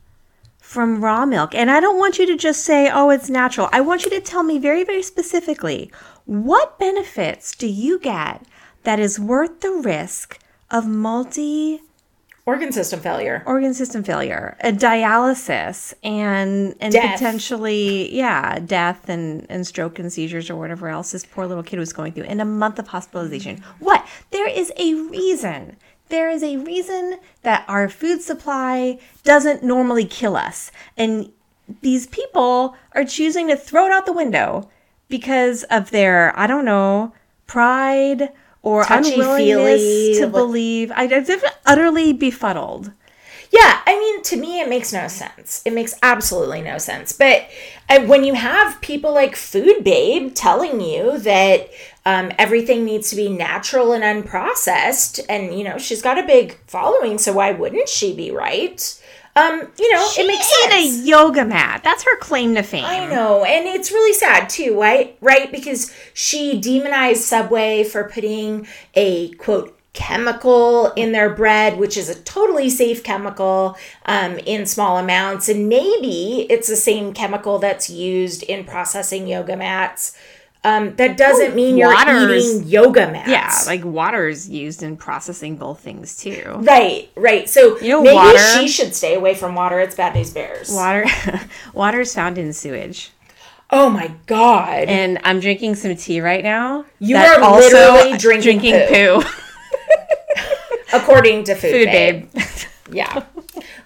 from 0.58 1.02
raw 1.02 1.24
milk? 1.24 1.54
And 1.54 1.70
I 1.70 1.80
don't 1.80 1.98
want 1.98 2.18
you 2.18 2.26
to 2.26 2.36
just 2.36 2.62
say, 2.64 2.90
"Oh, 2.92 3.08
it's 3.10 3.30
natural." 3.30 3.70
I 3.72 3.80
want 3.80 4.04
you 4.04 4.10
to 4.10 4.20
tell 4.20 4.42
me 4.42 4.58
very, 4.58 4.84
very 4.84 5.02
specifically 5.02 5.90
what 6.26 6.78
benefits 6.78 7.54
do 7.54 7.66
you 7.66 7.98
get 7.98 8.42
that 8.82 8.98
is 8.98 9.18
worth 9.18 9.60
the 9.60 9.70
risk 9.70 10.38
of 10.70 10.86
multi 10.86 11.80
organ 12.46 12.72
system 12.72 13.00
failure. 13.00 13.42
organ 13.46 13.72
system 13.74 14.02
failure, 14.02 14.56
a 14.60 14.72
dialysis, 14.72 15.94
and 16.02 16.74
and 16.80 16.92
Death. 16.92 17.12
potentially 17.18 18.14
yeah, 18.14 18.58
death 18.58 19.08
and 19.08 19.46
and 19.48 19.66
stroke 19.66 19.98
and 19.98 20.12
seizures 20.12 20.50
or 20.50 20.56
whatever 20.56 20.88
else 20.88 21.12
this 21.12 21.24
poor 21.24 21.46
little 21.46 21.62
kid 21.62 21.78
was 21.78 21.92
going 21.92 22.12
through, 22.12 22.24
and 22.24 22.40
a 22.40 22.44
month 22.44 22.78
of 22.78 22.88
hospitalization. 22.88 23.62
What? 23.78 24.06
There 24.30 24.48
is 24.48 24.72
a 24.76 24.94
reason. 24.94 25.76
There 26.10 26.28
is 26.28 26.42
a 26.42 26.58
reason 26.58 27.18
that 27.42 27.64
our 27.66 27.88
food 27.88 28.20
supply 28.20 28.98
doesn't 29.22 29.62
normally 29.62 30.04
kill 30.04 30.36
us, 30.36 30.70
and 30.96 31.32
these 31.80 32.06
people 32.08 32.76
are 32.92 33.04
choosing 33.04 33.48
to 33.48 33.56
throw 33.56 33.86
it 33.86 33.92
out 33.92 34.04
the 34.04 34.12
window 34.12 34.68
because 35.08 35.62
of 35.64 35.90
their 35.90 36.38
I 36.38 36.46
don't 36.46 36.66
know 36.66 37.14
pride 37.46 38.30
or 38.64 38.84
unwillingness 38.88 40.18
to 40.18 40.24
like- 40.24 40.32
believe. 40.32 40.90
I, 40.92 41.04
I'm 41.04 41.40
utterly 41.66 42.12
befuddled. 42.12 42.90
Yeah, 43.50 43.82
I 43.86 43.96
mean, 43.96 44.22
to 44.24 44.36
me, 44.36 44.60
it 44.60 44.68
makes 44.68 44.92
no 44.92 45.06
sense. 45.06 45.62
It 45.64 45.72
makes 45.72 45.94
absolutely 46.02 46.60
no 46.60 46.78
sense. 46.78 47.12
But 47.12 47.48
uh, 47.88 48.00
when 48.00 48.24
you 48.24 48.34
have 48.34 48.80
people 48.80 49.14
like 49.14 49.36
Food 49.36 49.84
Babe 49.84 50.34
telling 50.34 50.80
you 50.80 51.18
that 51.18 51.70
um, 52.06 52.32
everything 52.38 52.84
needs 52.84 53.10
to 53.10 53.16
be 53.16 53.28
natural 53.28 53.92
and 53.92 54.02
unprocessed. 54.02 55.20
And, 55.28 55.56
you 55.56 55.64
know, 55.64 55.78
she's 55.78 56.02
got 56.02 56.18
a 56.18 56.26
big 56.26 56.58
following, 56.66 57.18
so 57.18 57.32
why 57.32 57.52
wouldn't 57.52 57.88
she 57.88 58.14
be 58.14 58.30
right? 58.30 59.00
Um, 59.36 59.62
you 59.78 59.92
know, 59.92 60.08
She 60.08 60.22
it 60.22 60.26
makes 60.28 60.62
sense. 60.62 60.74
a 60.74 61.06
yoga 61.08 61.44
mat. 61.44 61.80
That's 61.82 62.04
her 62.04 62.16
claim 62.18 62.54
to 62.54 62.62
fame. 62.62 62.84
I 62.84 63.06
know, 63.06 63.44
and 63.44 63.66
it's 63.66 63.90
really 63.90 64.12
sad 64.12 64.48
too, 64.48 64.80
right? 64.80 65.16
Right, 65.20 65.50
because 65.50 65.92
she 66.12 66.60
demonized 66.60 67.22
Subway 67.22 67.82
for 67.82 68.08
putting 68.08 68.66
a 68.94 69.30
quote 69.32 69.76
chemical 69.92 70.92
in 70.92 71.12
their 71.12 71.30
bread, 71.30 71.78
which 71.78 71.96
is 71.96 72.08
a 72.08 72.20
totally 72.22 72.68
safe 72.68 73.02
chemical 73.02 73.76
um, 74.06 74.38
in 74.38 74.66
small 74.66 74.98
amounts, 74.98 75.48
and 75.48 75.68
maybe 75.68 76.46
it's 76.50 76.68
the 76.68 76.76
same 76.76 77.12
chemical 77.12 77.58
that's 77.58 77.88
used 77.88 78.42
in 78.44 78.64
processing 78.64 79.26
yoga 79.26 79.56
mats. 79.56 80.16
Um, 80.66 80.96
that 80.96 81.18
doesn't 81.18 81.54
mean 81.54 81.76
you're 81.76 81.92
Waters. 81.92 82.56
eating 82.56 82.68
yoga 82.68 83.10
mats. 83.12 83.28
Yeah, 83.28 83.52
like 83.66 83.84
water 83.84 84.28
is 84.28 84.48
used 84.48 84.82
in 84.82 84.96
processing 84.96 85.56
both 85.56 85.80
things 85.80 86.16
too. 86.16 86.42
right, 86.60 87.10
right. 87.16 87.46
So 87.48 87.78
You 87.80 87.88
know, 87.90 88.02
maybe 88.02 88.14
water- 88.14 88.38
she 88.38 88.66
should 88.66 88.94
stay 88.94 89.14
away 89.14 89.34
from 89.34 89.54
water. 89.54 89.78
It's 89.78 89.94
bad 89.94 90.14
news 90.14 90.30
bears. 90.32 90.70
Water, 90.72 91.04
water 91.74 92.00
is 92.00 92.14
found 92.14 92.38
in 92.38 92.52
sewage, 92.54 93.10
Oh 93.70 93.90
my 93.90 94.10
god. 94.26 94.88
and 94.88 95.18
I'm 95.22 95.38
drinking 95.40 95.74
some 95.74 95.94
tea 95.96 96.20
right 96.22 96.42
now. 96.42 96.86
You 96.98 97.16
that 97.16 97.40
are 97.42 97.60
literally 97.60 98.16
drinking 98.40 98.72
poo. 98.88 99.22
according 100.92 101.44
to 101.44 101.54
food, 101.54 101.72
Food 101.72 101.86
babe. 101.86 102.32
babe. 102.32 102.42
Yeah. 102.90 103.24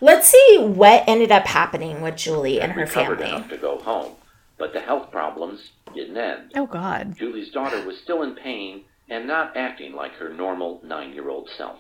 Let's 0.01 0.29
see 0.29 0.59
what 0.61 1.05
ended 1.07 1.33
up 1.33 1.47
happening 1.47 2.03
with 2.03 2.17
Julie 2.17 2.61
and 2.61 2.73
her 2.73 2.83
recovered 2.83 3.19
family. 3.19 3.35
enough 3.35 3.49
to 3.51 3.57
go 3.57 3.79
home, 3.79 4.13
but 4.59 4.73
the 4.73 4.81
health 4.81 5.11
problems 5.11 5.71
didn't 5.95 6.17
end. 6.17 6.53
Oh 6.57 6.67
God. 6.67 7.15
Julie's 7.17 7.51
daughter 7.51 7.85
was 7.87 7.97
still 8.03 8.23
in 8.23 8.35
pain 8.35 8.83
and 9.09 9.27
not 9.27 9.57
acting 9.57 9.93
like 9.95 10.13
her 10.15 10.33
normal 10.33 10.81
nine 10.85 11.13
year 11.13 11.29
old 11.31 11.49
self. 11.57 11.79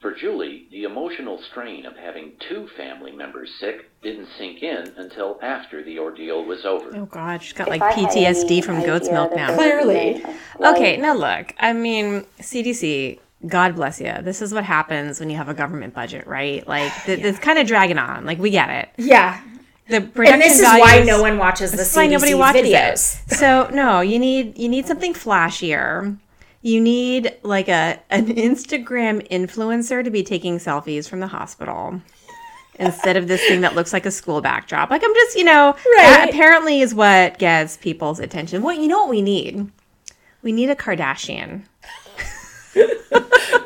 For 0.00 0.12
Julie, 0.14 0.66
the 0.70 0.84
emotional 0.84 1.40
strain 1.50 1.86
of 1.86 1.96
having 1.96 2.32
two 2.46 2.68
family 2.76 3.10
members 3.12 3.50
sick 3.58 3.90
didn't 4.02 4.28
sink 4.36 4.62
in 4.62 4.92
until 4.98 5.38
after 5.42 5.82
the 5.82 5.98
ordeal 5.98 6.44
was 6.44 6.66
over. 6.66 6.94
Oh 6.94 7.06
God. 7.06 7.42
She's 7.42 7.54
got 7.54 7.68
If 7.68 7.80
like 7.80 7.82
I 7.82 7.92
PTSD 7.94 8.62
from 8.62 8.82
goat's 8.84 9.08
milk 9.10 9.34
now. 9.34 9.54
Clearly. 9.54 10.12
was 10.14 10.20
a 10.24 10.56
slight- 10.58 10.76
Okay, 10.76 10.96
now 10.98 11.14
look. 11.14 11.54
I 11.58 11.72
mean, 11.72 12.26
CDC. 12.40 13.18
God 13.46 13.76
bless 13.76 14.00
you. 14.00 14.12
This 14.22 14.40
is 14.42 14.52
what 14.54 14.64
happens 14.64 15.20
when 15.20 15.28
you 15.30 15.36
have 15.36 15.48
a 15.50 15.54
government 15.54 15.92
budget, 15.94 16.26
right? 16.26 16.66
Like, 16.66 16.92
th- 17.04 17.20
it's 17.20 17.38
kind 17.38 17.58
of 17.58 17.66
dragging 17.66 17.98
on. 17.98 18.24
Like, 18.24 18.38
we 18.38 18.48
get 18.50 18.70
it. 18.70 18.88
Yeah. 18.96 19.40
The 19.88 20.00
production 20.00 20.34
And 20.34 20.42
this 20.42 20.58
is 20.58 20.64
why 20.64 21.02
no 21.06 21.20
one 21.20 21.36
watches 21.38 21.72
the 21.72 21.82
is 21.82 21.94
why 21.94 22.06
CDC 22.06 22.10
nobody 22.12 22.34
watches 22.34 22.62
videos. 22.68 23.30
it. 23.32 23.34
So 23.36 23.68
no, 23.72 24.00
you 24.00 24.18
need 24.18 24.56
you 24.58 24.68
need 24.68 24.86
something 24.86 25.12
flashier. 25.12 26.16
You 26.62 26.80
need 26.80 27.36
like 27.42 27.68
a 27.68 28.00
an 28.10 28.26
Instagram 28.28 29.28
influencer 29.30 30.02
to 30.02 30.10
be 30.10 30.22
taking 30.22 30.58
selfies 30.58 31.06
from 31.08 31.20
the 31.20 31.26
hospital 31.26 32.00
instead 32.76 33.16
of 33.16 33.28
this 33.28 33.40
thing 33.46 33.60
that 33.60 33.74
looks 33.74 33.92
like 33.92 34.06
a 34.06 34.10
school 34.10 34.40
backdrop. 34.40 34.90
Like 34.90 35.02
I'm 35.04 35.14
just, 35.14 35.36
you 35.36 35.44
know, 35.44 35.72
Right. 35.74 35.96
that 35.98 36.26
apparently 36.30 36.80
is 36.80 36.94
what 36.94 37.38
gets 37.38 37.76
people's 37.76 38.18
attention. 38.20 38.62
What 38.62 38.78
you 38.78 38.88
know 38.88 39.00
what 39.00 39.10
we 39.10 39.20
need? 39.22 39.70
We 40.42 40.52
need 40.52 40.70
a 40.70 40.74
Kardashian. 40.74 41.62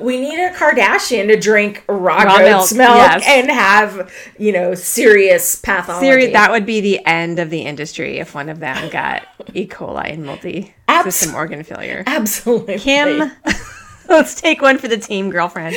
We 0.00 0.20
need 0.20 0.38
a 0.38 0.52
Kardashian 0.52 1.26
to 1.28 1.36
drink 1.38 1.84
raw, 1.88 2.22
Raw 2.22 2.38
goat's 2.38 2.72
milk, 2.72 2.88
milk, 2.88 2.98
yes. 2.98 3.24
and 3.26 3.50
have, 3.50 4.12
you 4.38 4.52
know, 4.52 4.74
serious 4.74 5.56
pathology. 5.56 6.06
Seriously, 6.06 6.32
that 6.32 6.50
would 6.50 6.64
be 6.64 6.80
the 6.80 7.04
end 7.04 7.38
of 7.38 7.50
the 7.50 7.62
industry 7.62 8.18
if 8.18 8.34
one 8.34 8.48
of 8.48 8.60
them 8.60 8.90
got 8.90 9.26
E. 9.54 9.66
coli 9.66 10.12
and 10.12 10.24
multi-system 10.24 10.72
Abs- 10.88 11.34
organ 11.34 11.62
failure. 11.64 12.04
Absolutely. 12.06 12.78
Kim, 12.78 13.32
let's 14.08 14.40
take 14.40 14.62
one 14.62 14.78
for 14.78 14.88
the 14.88 14.98
team, 14.98 15.30
girlfriend. 15.30 15.74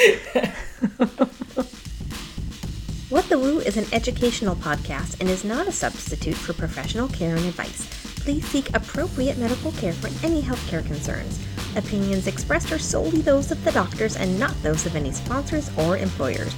What 3.09 3.27
the 3.27 3.37
Woo 3.37 3.59
is 3.59 3.75
an 3.75 3.85
educational 3.91 4.55
podcast 4.55 5.19
and 5.19 5.29
is 5.29 5.43
not 5.43 5.67
a 5.67 5.71
substitute 5.71 6.37
for 6.37 6.53
professional 6.53 7.09
care 7.09 7.35
and 7.35 7.45
advice. 7.45 8.00
Please 8.23 8.45
seek 8.47 8.69
appropriate 8.75 9.37
medical 9.39 9.71
care 9.73 9.93
for 9.93 10.07
any 10.25 10.41
healthcare 10.43 10.85
concerns. 10.85 11.43
Opinions 11.75 12.27
expressed 12.27 12.71
are 12.71 12.77
solely 12.77 13.21
those 13.21 13.49
of 13.51 13.63
the 13.63 13.71
doctors 13.71 14.15
and 14.15 14.39
not 14.39 14.53
those 14.61 14.85
of 14.85 14.95
any 14.95 15.11
sponsors 15.11 15.71
or 15.77 15.97
employers. 15.97 16.53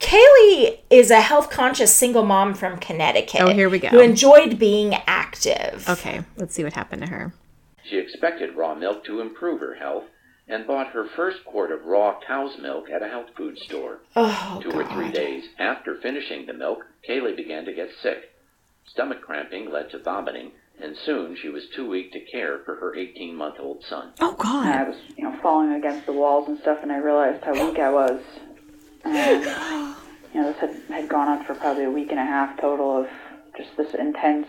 Kaylee 0.00 0.80
is 0.90 1.10
a 1.12 1.20
health 1.20 1.50
conscious 1.50 1.94
single 1.94 2.24
mom 2.24 2.54
from 2.54 2.78
Connecticut. 2.78 3.42
Oh, 3.42 3.52
here 3.52 3.68
we 3.70 3.78
go. 3.78 3.88
Who 3.88 4.00
enjoyed 4.00 4.58
being 4.58 4.94
active. 5.06 5.88
Okay, 5.88 6.22
let's 6.36 6.54
see 6.54 6.64
what 6.64 6.72
happened 6.72 7.02
to 7.02 7.08
her. 7.08 7.32
She 7.88 7.98
expected 7.98 8.56
raw 8.56 8.74
milk 8.74 9.04
to 9.04 9.20
improve 9.20 9.60
her 9.60 9.74
health 9.76 10.04
and 10.48 10.66
bought 10.66 10.88
her 10.88 11.06
first 11.14 11.44
quart 11.44 11.70
of 11.70 11.84
raw 11.84 12.18
cow's 12.26 12.58
milk 12.60 12.90
at 12.90 13.02
a 13.02 13.08
health 13.08 13.28
food 13.36 13.56
store. 13.58 14.00
Oh, 14.16 14.60
Two 14.62 14.72
or 14.72 14.84
three 14.92 15.12
days 15.12 15.44
after 15.60 16.00
finishing 16.02 16.46
the 16.46 16.52
milk, 16.52 16.80
Kaylee 17.08 17.36
began 17.36 17.64
to 17.66 17.72
get 17.72 17.88
sick. 18.02 18.31
Stomach 18.86 19.22
cramping 19.22 19.70
led 19.70 19.90
to 19.90 19.98
vomiting, 19.98 20.52
and 20.80 20.96
soon 20.96 21.36
she 21.40 21.48
was 21.48 21.64
too 21.74 21.88
weak 21.88 22.12
to 22.12 22.20
care 22.20 22.58
for 22.64 22.74
her 22.76 22.94
18 22.96 23.34
month 23.34 23.56
old 23.60 23.84
son. 23.84 24.12
Oh 24.20 24.34
God. 24.34 24.66
and 24.66 24.74
I 24.74 24.88
was, 24.88 24.96
you 25.16 25.24
know, 25.24 25.36
falling 25.42 25.72
against 25.72 26.06
the 26.06 26.12
walls 26.12 26.48
and 26.48 26.58
stuff, 26.60 26.78
and 26.82 26.92
I 26.92 26.98
realized 26.98 27.42
how 27.44 27.52
weak 27.52 27.78
I 27.78 27.90
was. 27.90 28.20
And, 29.04 29.42
you 30.34 30.40
know, 30.40 30.52
this 30.52 30.58
had, 30.60 30.76
had 30.88 31.08
gone 31.08 31.28
on 31.28 31.44
for 31.44 31.54
probably 31.54 31.84
a 31.84 31.90
week 31.90 32.10
and 32.10 32.20
a 32.20 32.24
half 32.24 32.60
total 32.60 32.98
of 33.02 33.08
just 33.56 33.76
this 33.76 33.94
intense 33.94 34.46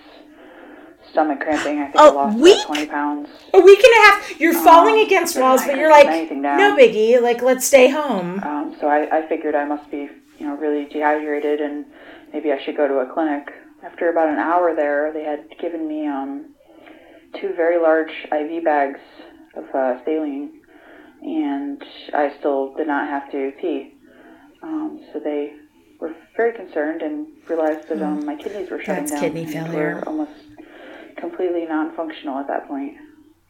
stomach 1.11 1.39
cramping. 1.39 1.79
I 1.79 1.85
think 1.85 1.97
I 1.97 2.07
A 2.07 2.11
lost 2.11 2.37
week? 2.37 2.65
20 2.65 2.85
pounds. 2.87 3.29
A 3.53 3.59
week 3.59 3.79
and 3.83 3.93
a 3.93 4.05
half. 4.11 4.39
You're 4.39 4.53
falling 4.53 5.05
against 5.05 5.39
walls, 5.39 5.61
but 5.65 5.75
you're 5.77 5.89
like, 5.91 6.05
put 6.07 6.13
anything 6.13 6.41
down. 6.41 6.57
no 6.57 6.75
biggie. 6.77 7.21
Like, 7.21 7.41
let's 7.41 7.65
stay 7.65 7.89
home. 7.89 8.39
Um, 8.43 8.75
so 8.79 8.87
I, 8.87 9.19
I 9.19 9.27
figured 9.27 9.55
I 9.55 9.65
must 9.65 9.89
be, 9.89 10.09
you 10.39 10.47
know, 10.47 10.55
really 10.55 10.85
dehydrated, 10.85 11.59
and 11.61 11.85
maybe 12.33 12.51
I 12.51 12.61
should 12.63 12.77
go 12.77 12.87
to 12.87 12.99
a 12.99 13.13
clinic. 13.13 13.51
After 13.83 14.09
about 14.09 14.29
an 14.29 14.39
hour 14.39 14.75
there, 14.75 15.11
they 15.13 15.23
had 15.23 15.45
given 15.59 15.87
me 15.87 16.07
um, 16.07 16.53
two 17.39 17.53
very 17.55 17.79
large 17.81 18.11
IV 18.31 18.63
bags 18.63 18.99
of 19.55 19.65
uh, 19.75 20.03
saline, 20.05 20.61
and 21.21 21.83
I 22.13 22.33
still 22.39 22.73
did 22.75 22.87
not 22.87 23.09
have 23.09 23.31
to 23.31 23.51
pee. 23.59 23.93
Um, 24.61 25.01
so 25.11 25.19
they 25.19 25.53
were 25.99 26.15
very 26.37 26.53
concerned 26.53 27.01
and 27.01 27.27
realized 27.49 27.89
that 27.89 28.01
um, 28.01 28.25
my 28.25 28.35
kidneys 28.35 28.69
were 28.69 28.79
shutting 28.79 29.05
That's 29.05 29.11
down 29.11 29.21
kidney 29.21 29.43
and 29.43 29.67
failure. 29.67 29.95
were 29.95 30.07
almost 30.07 30.31
completely 31.17 31.65
non-functional 31.65 32.37
at 32.39 32.47
that 32.47 32.67
point. 32.67 32.95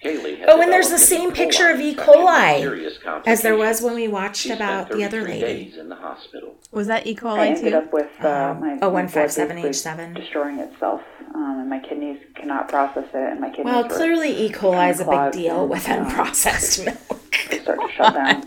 Kaylee 0.03 0.39
had 0.39 0.49
Oh, 0.49 0.61
and 0.61 0.71
there's 0.71 0.89
the 0.89 0.97
same 0.97 1.29
an 1.29 1.35
picture 1.35 1.69
of 1.69 1.79
E. 1.79 1.95
coli 1.95 2.91
As 3.25 3.41
there 3.41 3.55
was 3.55 3.81
when 3.81 3.95
we 3.95 4.07
watched 4.07 4.41
She 4.43 4.51
about 4.51 4.89
the 4.89 5.03
other 5.03 5.21
lady. 5.23 5.65
days 5.65 5.77
in 5.77 5.89
the 5.89 5.95
hospital. 5.95 6.55
Was 6.71 6.87
that 6.87 7.07
E. 7.07 7.15
coli 7.15 7.37
I 7.39 7.47
ended 7.47 7.71
too? 7.71 7.77
up 7.77 7.93
with 7.93 8.09
uh, 8.19 8.55
my, 8.59 8.77
Oh, 8.81 8.91
my 8.91 9.03
blood 9.03 9.09
157H7. 9.09 9.97
basically 9.97 10.13
destroying 10.21 10.59
itself, 10.59 11.01
um, 11.35 11.59
and 11.61 11.69
my 11.69 11.79
kidneys 11.79 12.19
cannot 12.35 12.67
process 12.67 13.05
it, 13.13 13.31
and 13.31 13.39
my 13.39 13.49
kidneys 13.49 13.65
Well, 13.65 13.87
clearly 13.89 14.45
E. 14.45 14.49
coli 14.51 14.89
is 14.91 14.99
a 14.99 15.05
big 15.05 15.31
deal 15.31 15.61
and, 15.61 15.69
with 15.69 15.87
um, 15.89 16.05
unprocessed 16.05 16.85
milk. 16.85 17.35
they 17.49 17.59
start 17.59 17.79
to 17.79 17.89
shut 17.95 18.13
down. 18.13 18.43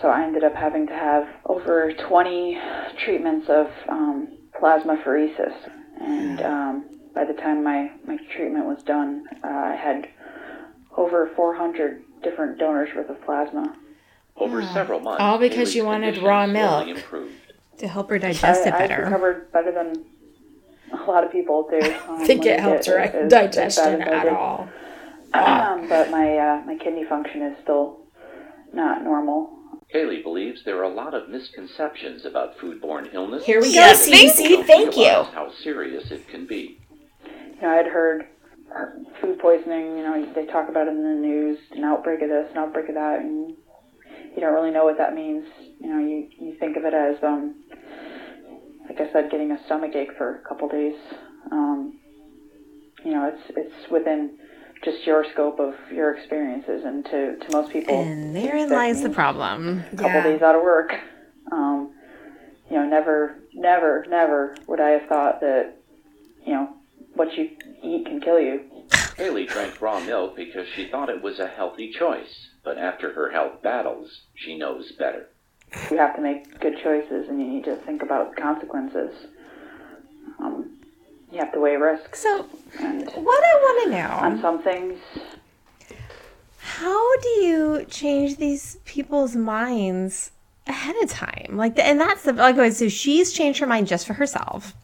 So 0.00 0.08
I 0.08 0.24
ended 0.24 0.42
up 0.42 0.54
having 0.54 0.86
to 0.88 0.94
have 0.94 1.28
over 1.46 1.92
20 1.92 2.58
treatments 3.04 3.48
of 3.48 3.68
um, 3.88 4.28
plasmapheresis, 4.60 5.54
and 6.00 6.40
um, 6.42 6.84
by 7.14 7.24
the 7.24 7.34
time 7.34 7.62
my, 7.62 7.90
my 8.06 8.16
treatment 8.34 8.64
was 8.66 8.82
done, 8.82 9.24
uh, 9.44 9.48
I 9.48 9.76
had 9.76 10.08
over 10.96 11.30
400 11.34 12.02
different 12.22 12.58
donors 12.58 12.88
worth 12.94 13.10
of 13.10 13.20
plasma. 13.24 13.76
Over 14.36 14.62
several 14.62 15.00
months, 15.00 15.20
All 15.20 15.38
because 15.38 15.74
you 15.74 15.84
wanted 15.84 16.18
raw 16.22 16.46
milk. 16.46 16.88
Improved. 16.88 17.34
to 17.78 17.86
help 17.86 18.08
her 18.08 18.16
I, 18.16 18.18
digest 18.18 18.66
it 18.66 18.72
I 18.72 18.78
better. 18.78 19.04
recovered 19.04 19.52
better 19.52 19.70
than 19.72 20.04
a 20.92 21.04
lot 21.04 21.22
of 21.24 21.30
people 21.30 21.68
do. 21.70 21.78
I 21.82 22.24
think 22.26 22.46
it 22.46 22.58
helped 22.58 22.86
her 22.86 23.28
digestion 23.28 24.00
at 24.02 24.28
all. 24.28 24.68
Um, 25.34 25.86
but 25.88 26.10
my 26.10 26.36
uh, 26.38 26.62
my 26.66 26.76
kidney 26.76 27.04
function 27.04 27.42
is 27.42 27.56
still 27.62 28.00
not 28.72 29.04
normal. 29.04 29.50
Kaylee 29.94 30.22
believes 30.22 30.64
there 30.64 30.78
are 30.78 30.84
a 30.84 30.88
lot 30.88 31.12
of 31.12 31.28
misconceptions 31.28 32.24
about 32.24 32.56
foodborne 32.56 33.12
illness. 33.12 33.44
Here 33.44 33.60
we 33.60 33.68
go, 33.68 33.74
Yes, 33.74 34.06
thank 34.08 34.32
CDC. 34.32 34.66
Thank 34.66 34.96
you. 34.96 35.04
How 35.04 35.52
serious 35.62 36.10
it 36.10 36.26
can 36.28 36.46
be. 36.46 36.78
You 37.26 37.60
know, 37.62 37.68
I'd 37.68 37.86
heard 37.86 38.22
uh, 38.22 38.24
food 39.20 39.38
poisoning. 39.38 39.96
You 39.96 40.02
know, 40.02 40.32
they 40.34 40.46
talk 40.46 40.68
about 40.68 40.86
it 40.86 40.90
in 40.90 41.02
the 41.02 41.20
news, 41.20 41.58
an 41.72 41.84
outbreak 41.84 42.22
of 42.22 42.28
this, 42.28 42.48
an 42.52 42.58
outbreak 42.58 42.88
of 42.88 42.94
that, 42.94 43.20
and 43.20 43.50
you 44.34 44.40
don't 44.40 44.54
really 44.54 44.70
know 44.70 44.84
what 44.84 44.98
that 44.98 45.14
means. 45.14 45.44
You 45.80 45.88
know, 45.88 45.98
you 45.98 46.28
you 46.38 46.56
think 46.58 46.76
of 46.76 46.84
it 46.84 46.94
as 46.94 47.16
um, 47.22 47.54
like 48.88 49.00
I 49.00 49.12
said, 49.12 49.30
getting 49.30 49.52
a 49.52 49.64
stomach 49.66 49.94
ache 49.94 50.16
for 50.16 50.36
a 50.36 50.48
couple 50.48 50.68
days. 50.68 50.96
Um, 51.50 51.98
you 53.04 53.12
know, 53.12 53.26
it's 53.32 53.42
it's 53.56 53.90
within 53.90 54.38
just 54.84 55.06
your 55.06 55.24
scope 55.32 55.60
of 55.60 55.74
your 55.92 56.14
experiences, 56.14 56.84
and 56.84 57.04
to 57.06 57.36
to 57.38 57.52
most 57.52 57.72
people, 57.72 57.94
And 57.94 58.34
therein 58.34 58.68
that 58.68 58.74
lies 58.74 59.02
the 59.02 59.10
problem. 59.10 59.84
a 59.92 59.96
couple 59.96 60.20
Yeah. 60.20 60.22
days 60.24 60.42
out 60.42 60.54
of 60.56 60.62
work. 60.62 60.92
Um, 61.50 61.92
you 62.70 62.76
know, 62.78 62.86
never, 62.86 63.36
never, 63.54 64.06
never 64.08 64.54
would 64.66 64.80
I 64.80 64.90
have 64.90 65.08
thought 65.08 65.40
that, 65.40 65.76
you 66.46 66.54
know, 66.54 66.74
what 67.14 67.36
you 67.36 67.50
eat 67.82 68.06
can 68.06 68.20
kill 68.20 68.40
you. 68.40 68.64
Haley 69.16 69.46
drank 69.46 69.80
raw 69.80 70.00
milk 70.00 70.36
because 70.36 70.66
she 70.74 70.88
thought 70.88 71.08
it 71.08 71.22
was 71.22 71.38
a 71.38 71.46
healthy 71.46 71.92
choice, 71.92 72.48
but 72.64 72.78
after 72.78 73.12
her 73.12 73.30
health 73.30 73.62
battles, 73.62 74.22
she 74.34 74.56
knows 74.56 74.92
better. 74.92 75.28
You 75.90 75.98
have 75.98 76.16
to 76.16 76.22
make 76.22 76.60
good 76.60 76.78
choices, 76.82 77.28
and 77.28 77.40
you 77.40 77.46
need 77.46 77.64
to 77.64 77.76
think 77.76 78.02
about 78.02 78.36
consequences. 78.36 79.14
Um, 80.38 80.78
you 81.30 81.38
have 81.38 81.52
to 81.52 81.60
weigh 81.60 81.76
risks. 81.76 82.20
So, 82.22 82.46
And 82.78 83.06
what 83.06 83.42
I 83.44 83.54
want 83.54 83.84
to 83.84 83.90
know 83.90 84.08
on 84.20 84.40
some 84.40 84.62
things, 84.62 84.98
how 86.58 87.16
do 87.20 87.28
you 87.28 87.86
change 87.88 88.36
these 88.36 88.76
people's 88.84 89.34
minds 89.34 90.32
ahead 90.66 90.94
of 91.02 91.08
time? 91.08 91.52
Like, 91.52 91.78
and 91.78 92.00
that's 92.00 92.22
the 92.22 92.32
like. 92.34 92.56
okay, 92.56 92.70
So 92.70 92.88
she's 92.88 93.32
changed 93.32 93.58
her 93.60 93.66
mind 93.66 93.86
just 93.86 94.06
for 94.06 94.14
herself. 94.14 94.74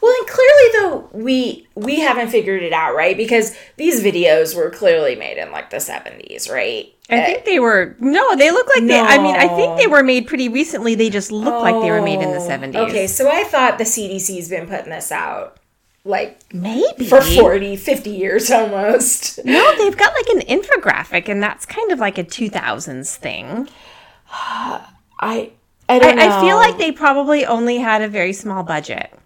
Well, 0.00 0.14
and 0.18 0.28
clearly 0.28 0.68
though 0.74 1.08
we 1.12 1.68
we 1.74 2.00
haven't 2.00 2.28
figured 2.28 2.62
it 2.62 2.72
out, 2.72 2.94
right? 2.94 3.16
Because 3.16 3.56
these 3.76 4.02
videos 4.02 4.56
were 4.56 4.70
clearly 4.70 5.16
made 5.16 5.38
in 5.38 5.50
like 5.52 5.70
the 5.70 5.78
70s, 5.78 6.50
right? 6.50 6.92
I 7.10 7.20
uh, 7.20 7.26
think 7.26 7.44
they 7.44 7.58
were 7.58 7.96
no, 8.00 8.36
they 8.36 8.50
look 8.50 8.66
like 8.74 8.86
they. 8.86 9.00
I 9.00 9.18
mean, 9.18 9.34
I 9.34 9.48
think 9.48 9.78
they 9.78 9.86
were 9.86 10.02
made 10.02 10.26
pretty 10.26 10.48
recently. 10.48 10.94
They 10.94 11.08
just 11.08 11.32
look 11.32 11.62
like 11.62 11.80
they 11.82 11.90
were 11.90 12.02
made 12.02 12.20
in 12.20 12.32
the 12.32 12.38
Oh, 12.38 12.46
seventies. 12.46 12.80
Okay, 12.80 13.06
so 13.06 13.30
I 13.30 13.44
thought 13.44 13.78
the 13.78 13.84
CDC's 13.84 14.48
been 14.50 14.66
putting 14.66 14.90
this 14.90 15.10
out 15.10 15.58
like 16.04 16.40
maybe 16.52 17.06
for 17.06 17.20
40, 17.20 17.76
50 17.76 18.10
years 18.10 18.50
almost. 18.50 19.44
No, 19.44 19.76
they've 19.76 19.96
got 19.96 20.12
like 20.14 20.28
an 20.28 20.60
infographic, 20.60 21.28
and 21.28 21.42
that's 21.42 21.66
kind 21.66 21.92
of 21.92 21.98
like 21.98 22.18
a 22.18 22.24
two 22.24 22.48
thousands 22.50 23.16
thing. 23.16 23.68
I 24.30 24.82
I 25.20 25.50
I. 25.88 25.98
I 25.98 26.40
feel 26.40 26.56
like 26.56 26.78
they 26.78 26.92
probably 26.92 27.46
only 27.46 27.78
had 27.78 28.02
a 28.02 28.08
very 28.08 28.32
small 28.32 28.62
budget. 28.62 29.17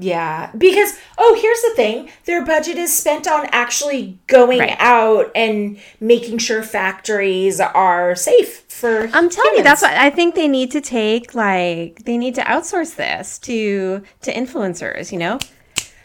Yeah, 0.00 0.52
because 0.56 0.92
oh, 1.18 1.36
here's 1.40 1.60
the 1.62 1.72
thing: 1.74 2.08
their 2.24 2.44
budget 2.44 2.76
is 2.78 2.96
spent 2.96 3.26
on 3.26 3.46
actually 3.50 4.18
going 4.28 4.60
Right. 4.60 4.76
out 4.78 5.32
and 5.34 5.78
making 6.00 6.38
sure 6.38 6.62
factories 6.62 7.58
are 7.60 8.14
safe 8.14 8.64
for. 8.68 9.10
I'm 9.12 9.28
telling 9.28 9.56
you, 9.56 9.62
that's 9.64 9.82
humans. 9.82 9.96
what 9.96 10.00
I 10.00 10.10
think 10.10 10.36
they 10.36 10.46
need 10.46 10.70
to 10.70 10.80
take. 10.80 11.34
Like, 11.34 12.04
they 12.04 12.16
need 12.16 12.36
to 12.36 12.42
outsource 12.42 12.94
this 12.94 13.38
to 13.40 14.02
to 14.22 14.32
influencers. 14.32 15.10
You 15.10 15.18
know, 15.18 15.38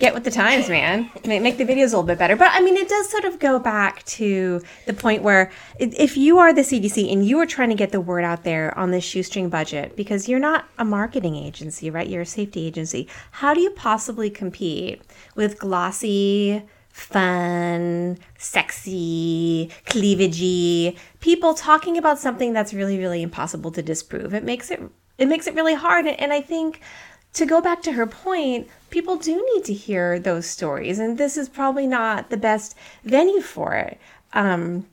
get 0.04 0.14
with 0.14 0.26
the 0.26 0.32
times, 0.32 0.68
man. 0.68 1.10
Make, 1.26 1.58
the 1.58 1.64
videos 1.64 1.78
a 1.78 1.96
little 1.96 2.04
bit 2.04 2.18
better. 2.18 2.36
But 2.36 2.50
I 2.52 2.60
mean, 2.60 2.76
it 2.76 2.90
does 2.90 3.10
sort 3.10 3.24
of 3.24 3.40
go 3.40 3.58
back 3.58 4.04
to 4.04 4.62
the 4.86 4.94
point 4.94 5.24
where 5.24 5.50
if 5.80 6.18
you 6.18 6.40
are 6.40 6.52
the 6.54 6.62
CDC 6.62 7.12
and 7.12 7.26
you 7.26 7.40
are 7.40 7.46
trying 7.46 7.70
to 7.70 7.76
get 7.76 7.94
the 7.94 8.02
word 8.02 8.26
out 8.26 8.44
there 8.44 8.78
on 8.78 8.92
this 8.92 9.04
shoestring 9.06 9.50
budget, 9.50 9.96
because 9.96 10.28
you're 10.28 10.40
not 10.40 10.66
a 10.78 10.84
marketing 10.84 11.38
agency, 11.38 11.90
right? 11.90 12.08
You're 12.08 12.24
a 12.24 12.26
safety 12.26 12.68
agency. 12.68 13.08
How 13.32 13.54
do 13.54 13.62
you 13.62 13.70
possibly 13.72 14.30
compete 14.30 15.02
with 15.36 15.58
glossy? 15.58 16.64
fun, 16.94 18.20
sexy, 18.38 19.72
cleavagey 19.88 20.96
people 21.22 21.56
talking 21.56 21.98
about 21.98 22.20
something 22.20 22.54
that's 22.54 22.72
really, 22.72 23.00
really 23.00 23.24
impossible 23.24 23.72
to 23.72 23.82
disprove. 23.82 24.32
It 24.36 24.44
makes 24.44 24.70
it 24.70 24.80
it 25.18 25.28
makes 25.28 25.48
it 25.48 25.56
really 25.56 25.74
hard. 25.74 26.06
And 26.06 26.32
I 26.34 26.42
think 26.42 26.82
to 27.34 27.46
go 27.46 27.62
back 27.62 27.82
to 27.84 27.94
her 27.94 28.06
point, 28.06 28.68
people 28.90 29.16
do 29.16 29.44
need 29.54 29.66
to 29.66 29.74
hear 29.74 30.20
those 30.20 30.46
stories, 30.46 31.00
and 31.00 31.18
this 31.18 31.36
is 31.38 31.50
probably 31.50 31.88
not 31.88 32.30
the 32.30 32.38
best 32.38 32.76
venue 33.04 33.42
for 33.42 33.74
it. 33.76 34.00
Um, 34.34 34.86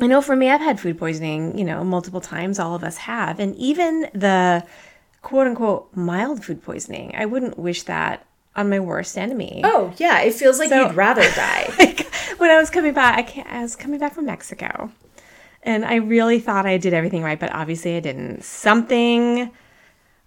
I 0.00 0.06
know 0.06 0.20
for 0.22 0.36
me, 0.36 0.48
I've 0.50 0.60
had 0.60 0.78
food 0.80 0.98
poisoning, 0.98 1.58
you 1.58 1.64
know, 1.64 1.82
multiple 1.84 2.20
times. 2.20 2.58
All 2.58 2.74
of 2.74 2.84
us 2.84 2.98
have. 2.98 3.40
And 3.40 3.54
even 3.56 4.08
the 4.14 4.64
quote 5.22 5.46
unquote 5.48 5.88
mild 5.96 6.44
food 6.44 6.62
poisoning, 6.62 7.12
I 7.16 7.26
wouldn't 7.26 7.58
wish 7.58 7.82
that 7.84 8.24
on 8.54 8.68
my 8.70 8.80
worst 8.80 9.16
enemy 9.18 9.60
Oh 9.64 9.92
yeah, 9.98 10.20
it 10.20 10.34
feels 10.34 10.58
like 10.58 10.68
So- 10.68 10.86
you'd 10.86 10.96
rather 10.96 11.22
die. 11.34 11.72
like 11.78 12.06
when 12.38 12.50
I 12.50 12.58
was 12.58 12.70
coming 12.70 12.92
back, 12.94 13.18
I, 13.18 13.22
can't, 13.22 13.48
I 13.48 13.62
was 13.62 13.74
coming 13.76 13.98
back 14.00 14.14
from 14.14 14.26
Mexico, 14.26 14.90
and 15.64 15.84
I 15.84 15.96
really 15.96 16.38
thought 16.40 16.66
I 16.66 16.76
did 16.76 16.94
everything 16.94 17.22
right, 17.22 17.38
but 17.38 17.52
obviously 17.52 17.96
I 17.96 18.00
didn't. 18.00 18.42
Something 18.44 19.50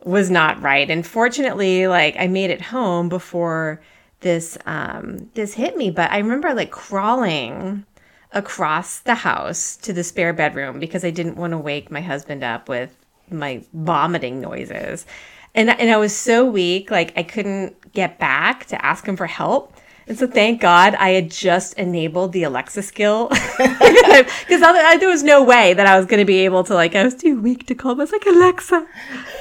was 0.03 0.29
not 0.29 0.61
right, 0.61 0.89
and 0.89 1.05
fortunately, 1.05 1.87
like 1.87 2.15
I 2.17 2.27
made 2.27 2.49
it 2.49 2.61
home 2.61 3.09
before 3.09 3.81
this 4.21 4.57
um, 4.65 5.29
this 5.33 5.53
hit 5.53 5.77
me. 5.77 5.91
But 5.91 6.11
I 6.11 6.17
remember 6.17 6.53
like 6.53 6.71
crawling 6.71 7.85
across 8.33 8.99
the 8.99 9.15
house 9.15 9.75
to 9.77 9.93
the 9.93 10.03
spare 10.03 10.33
bedroom 10.33 10.79
because 10.79 11.03
I 11.03 11.11
didn't 11.11 11.35
want 11.35 11.51
to 11.51 11.57
wake 11.57 11.91
my 11.91 12.01
husband 12.01 12.43
up 12.43 12.69
with 12.69 12.95
my 13.29 13.63
vomiting 13.73 14.39
noises. 14.39 15.05
And, 15.53 15.69
and 15.69 15.89
I 15.89 15.97
was 15.97 16.15
so 16.15 16.45
weak, 16.45 16.91
like 16.91 17.13
I 17.17 17.23
couldn't 17.23 17.91
get 17.91 18.19
back 18.19 18.65
to 18.67 18.85
ask 18.85 19.05
him 19.05 19.17
for 19.17 19.27
help. 19.27 19.73
And 20.07 20.17
so 20.17 20.27
thank 20.27 20.61
God 20.61 20.95
I 20.95 21.11
had 21.11 21.29
just 21.29 21.73
enabled 21.75 22.33
the 22.33 22.43
Alexa 22.43 22.81
skill 22.81 23.29
because 23.57 24.99
there 24.99 25.09
was 25.09 25.23
no 25.23 25.43
way 25.43 25.73
that 25.73 25.85
I 25.85 25.97
was 25.97 26.05
going 26.05 26.19
to 26.19 26.25
be 26.25 26.39
able 26.39 26.63
to 26.65 26.73
like 26.73 26.95
I 26.95 27.03
was 27.03 27.15
too 27.15 27.39
weak 27.39 27.67
to 27.67 27.75
call. 27.75 27.91
I 27.91 27.95
was 27.95 28.11
like 28.11 28.25
Alexa, 28.25 28.87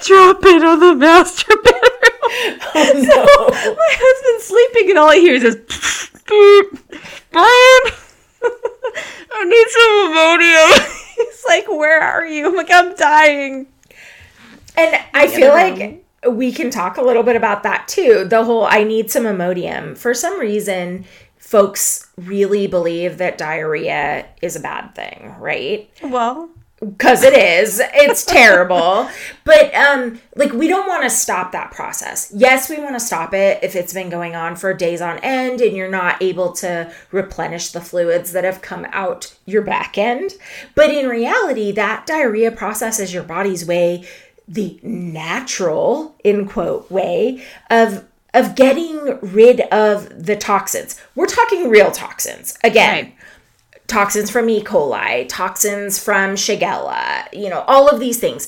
drop 0.04 0.38
it 0.44 0.62
on 0.62 0.80
the 0.80 0.94
master 0.94 1.56
bedroom. 1.56 1.80
so 3.04 3.24
oh, 3.26 3.50
my 3.78 3.94
husband's 3.98 4.44
sleeping 4.44 4.90
and 4.90 4.98
all 4.98 5.10
he 5.10 5.20
hears 5.22 5.42
is 5.42 5.56
beep, 5.56 7.00
Brian. 7.32 7.96
I 9.32 9.44
need 9.44 9.68
some 9.70 10.12
Imodium. 10.12 11.06
He's 11.16 11.44
like, 11.46 11.68
where 11.68 12.00
are 12.00 12.26
you? 12.26 12.48
I'm 12.48 12.56
like, 12.56 12.70
I'm 12.70 12.94
dying. 12.94 13.66
And 14.76 15.04
I 15.14 15.26
feel 15.26 15.48
like 15.48 16.04
we 16.28 16.52
can 16.52 16.70
talk 16.70 16.96
a 16.96 17.02
little 17.02 17.22
bit 17.22 17.36
about 17.36 17.62
that 17.62 17.88
too. 17.88 18.24
The 18.28 18.44
whole 18.44 18.64
I 18.64 18.84
need 18.84 19.10
some 19.10 19.24
Imodium. 19.24 19.96
For 19.96 20.12
some 20.14 20.38
reason, 20.38 21.04
folks 21.38 22.08
really 22.16 22.66
believe 22.66 23.18
that 23.18 23.38
diarrhea 23.38 24.26
is 24.42 24.56
a 24.56 24.60
bad 24.60 24.94
thing, 24.94 25.34
right? 25.38 25.90
Well, 26.02 26.50
Because 26.80 27.22
it 27.24 27.34
is. 27.34 27.80
It's 27.94 28.24
terrible. 28.38 29.08
But 29.44 29.74
um 29.74 30.20
like 30.36 30.52
we 30.52 30.68
don't 30.68 30.88
want 30.88 31.02
to 31.04 31.10
stop 31.10 31.52
that 31.52 31.70
process. 31.72 32.30
Yes, 32.34 32.68
we 32.68 32.78
want 32.78 32.94
to 32.94 33.00
stop 33.00 33.32
it 33.34 33.62
if 33.62 33.74
it's 33.74 33.92
been 33.94 34.10
going 34.10 34.34
on 34.36 34.56
for 34.56 34.72
days 34.74 35.00
on 35.00 35.18
end 35.20 35.60
and 35.60 35.74
you're 35.76 35.90
not 35.90 36.22
able 36.22 36.52
to 36.54 36.92
replenish 37.12 37.72
the 37.72 37.80
fluids 37.80 38.32
that 38.32 38.44
have 38.44 38.60
come 38.62 38.86
out 38.92 39.34
your 39.46 39.62
back 39.62 39.96
end. 39.96 40.32
But 40.74 40.90
in 40.90 41.08
reality, 41.08 41.72
that 41.72 42.06
diarrhea 42.06 42.52
process 42.52 43.00
is 43.00 43.12
your 43.14 43.24
body's 43.24 43.64
way 43.66 44.06
the 44.50 44.78
natural 44.82 46.14
in 46.24 46.46
quote 46.46 46.90
way 46.90 47.42
of 47.70 48.04
of 48.32 48.54
getting 48.54 49.18
rid 49.22 49.60
of 49.72 50.24
the 50.26 50.36
toxins. 50.36 51.00
We're 51.16 51.26
talking 51.26 51.68
real 51.68 51.90
toxins. 51.90 52.56
Again, 52.62 53.04
Right. 53.06 53.14
toxins 53.88 54.30
from 54.30 54.48
E. 54.48 54.62
coli, 54.62 55.26
toxins 55.28 55.98
from 55.98 56.36
Shigella, 56.36 57.24
you 57.32 57.48
know, 57.50 57.64
all 57.66 57.88
of 57.88 57.98
these 57.98 58.18
things. 58.20 58.46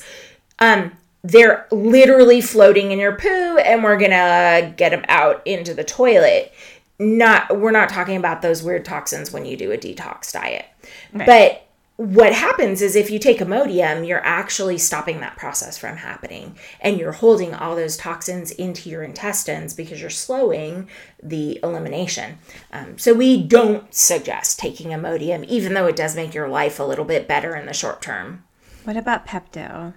Um, 0.60 0.92
they're 1.24 1.66
literally 1.72 2.40
floating 2.40 2.92
in 2.92 3.00
your 3.00 3.16
poo, 3.16 3.58
and 3.58 3.82
we're 3.82 3.96
gonna 3.96 4.72
get 4.76 4.90
them 4.90 5.04
out 5.08 5.42
into 5.44 5.74
the 5.74 5.84
toilet. 5.84 6.52
Not, 7.00 7.58
we're 7.58 7.72
not 7.72 7.88
talking 7.88 8.16
about 8.16 8.40
those 8.42 8.62
weird 8.62 8.84
toxins 8.84 9.32
when 9.32 9.44
you 9.44 9.56
do 9.56 9.72
a 9.72 9.76
detox 9.78 10.30
diet. 10.32 10.66
But 11.12 11.64
what 12.02 12.32
happens 12.32 12.82
is 12.82 12.96
if 12.96 13.10
you 13.10 13.20
take 13.20 13.38
Imodium, 13.38 14.06
you're 14.06 14.24
actually 14.24 14.76
stopping 14.76 15.20
that 15.20 15.36
process 15.36 15.78
from 15.78 15.98
happening, 15.98 16.56
and 16.80 16.98
you're 16.98 17.12
holding 17.12 17.54
all 17.54 17.76
those 17.76 17.96
toxins 17.96 18.50
into 18.50 18.90
your 18.90 19.04
intestines 19.04 19.72
because 19.72 20.00
you're 20.00 20.10
slowing 20.10 20.88
the 21.22 21.60
elimination. 21.62 22.38
Um, 22.72 22.98
so 22.98 23.14
we 23.14 23.40
don't 23.40 23.94
suggest 23.94 24.58
taking 24.58 24.90
Imodium, 24.90 25.44
even 25.44 25.74
though 25.74 25.86
it 25.86 25.94
does 25.94 26.16
make 26.16 26.34
your 26.34 26.48
life 26.48 26.80
a 26.80 26.84
little 26.84 27.04
bit 27.04 27.28
better 27.28 27.54
in 27.54 27.66
the 27.66 27.72
short 27.72 28.02
term. 28.02 28.42
what 28.82 28.96
about 28.96 29.26
Pepto? 29.26 29.94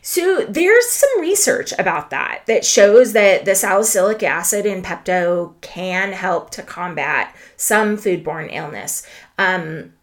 So 0.00 0.46
there's 0.48 0.88
some 0.88 1.20
research 1.20 1.72
about 1.78 2.10
that 2.10 2.42
that 2.46 2.64
shows 2.64 3.12
that 3.12 3.44
the 3.44 3.54
salicylic 3.54 4.22
acid 4.22 4.66
in 4.66 4.82
Pepto 4.82 5.54
can 5.60 6.12
help 6.12 6.50
to 6.50 6.62
combat 6.62 7.34
some 7.56 7.96
foodborne 7.96 8.48
illness. 8.50 9.06
Um, 9.38 9.94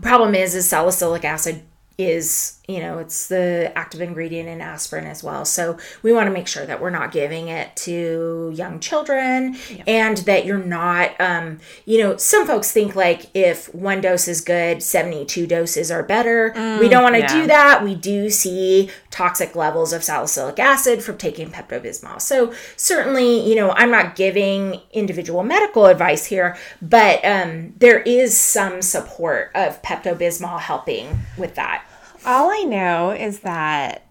problem 0.00 0.34
is, 0.34 0.54
is 0.54 0.68
salicylic 0.68 1.24
acid 1.24 1.62
is 1.98 2.58
you 2.68 2.80
know 2.80 2.98
it's 2.98 3.28
the 3.28 3.72
active 3.76 4.00
ingredient 4.00 4.48
in 4.48 4.60
aspirin 4.60 5.06
as 5.06 5.22
well. 5.22 5.44
So 5.44 5.78
we 6.02 6.12
want 6.12 6.26
to 6.26 6.32
make 6.32 6.48
sure 6.48 6.66
that 6.66 6.80
we're 6.80 6.90
not 6.90 7.12
giving 7.12 7.48
it 7.48 7.74
to 7.76 8.52
young 8.54 8.80
children 8.80 9.56
and 9.86 10.18
that 10.18 10.44
you're 10.46 10.58
not 10.58 11.18
um 11.20 11.60
you 11.84 12.02
know 12.02 12.16
some 12.16 12.46
folks 12.46 12.72
think 12.72 12.94
like 12.94 13.26
if 13.34 13.74
one 13.74 14.00
dose 14.00 14.28
is 14.28 14.40
good 14.40 14.82
72 14.82 15.46
doses 15.46 15.90
are 15.90 16.02
better. 16.02 16.52
We 16.80 16.88
don't 16.88 17.02
want 17.02 17.14
to 17.14 17.20
yeah. 17.20 17.40
do 17.40 17.46
that. 17.46 17.84
We 17.84 17.94
do 17.94 18.30
see 18.30 18.90
toxic 19.10 19.54
levels 19.54 19.92
of 19.92 20.02
salicylic 20.02 20.58
acid 20.58 21.02
from 21.02 21.16
taking 21.16 21.50
pepto-bismol. 21.50 22.20
So 22.20 22.52
certainly 22.76 23.46
you 23.48 23.54
know 23.54 23.70
i'm 23.72 23.90
not 23.90 24.16
giving 24.16 24.80
individual 24.92 25.42
medical 25.42 25.86
advice 25.86 26.26
here 26.26 26.56
but 26.82 27.24
um, 27.24 27.74
there 27.78 28.00
is 28.00 28.36
some 28.36 28.82
support 28.82 29.50
of 29.54 29.80
pepto-bismol 29.82 30.58
helping 30.60 31.18
with 31.36 31.54
that 31.54 31.84
All 32.26 32.50
I 32.50 32.62
know 32.62 33.10
is 33.10 33.40
that 33.40 34.06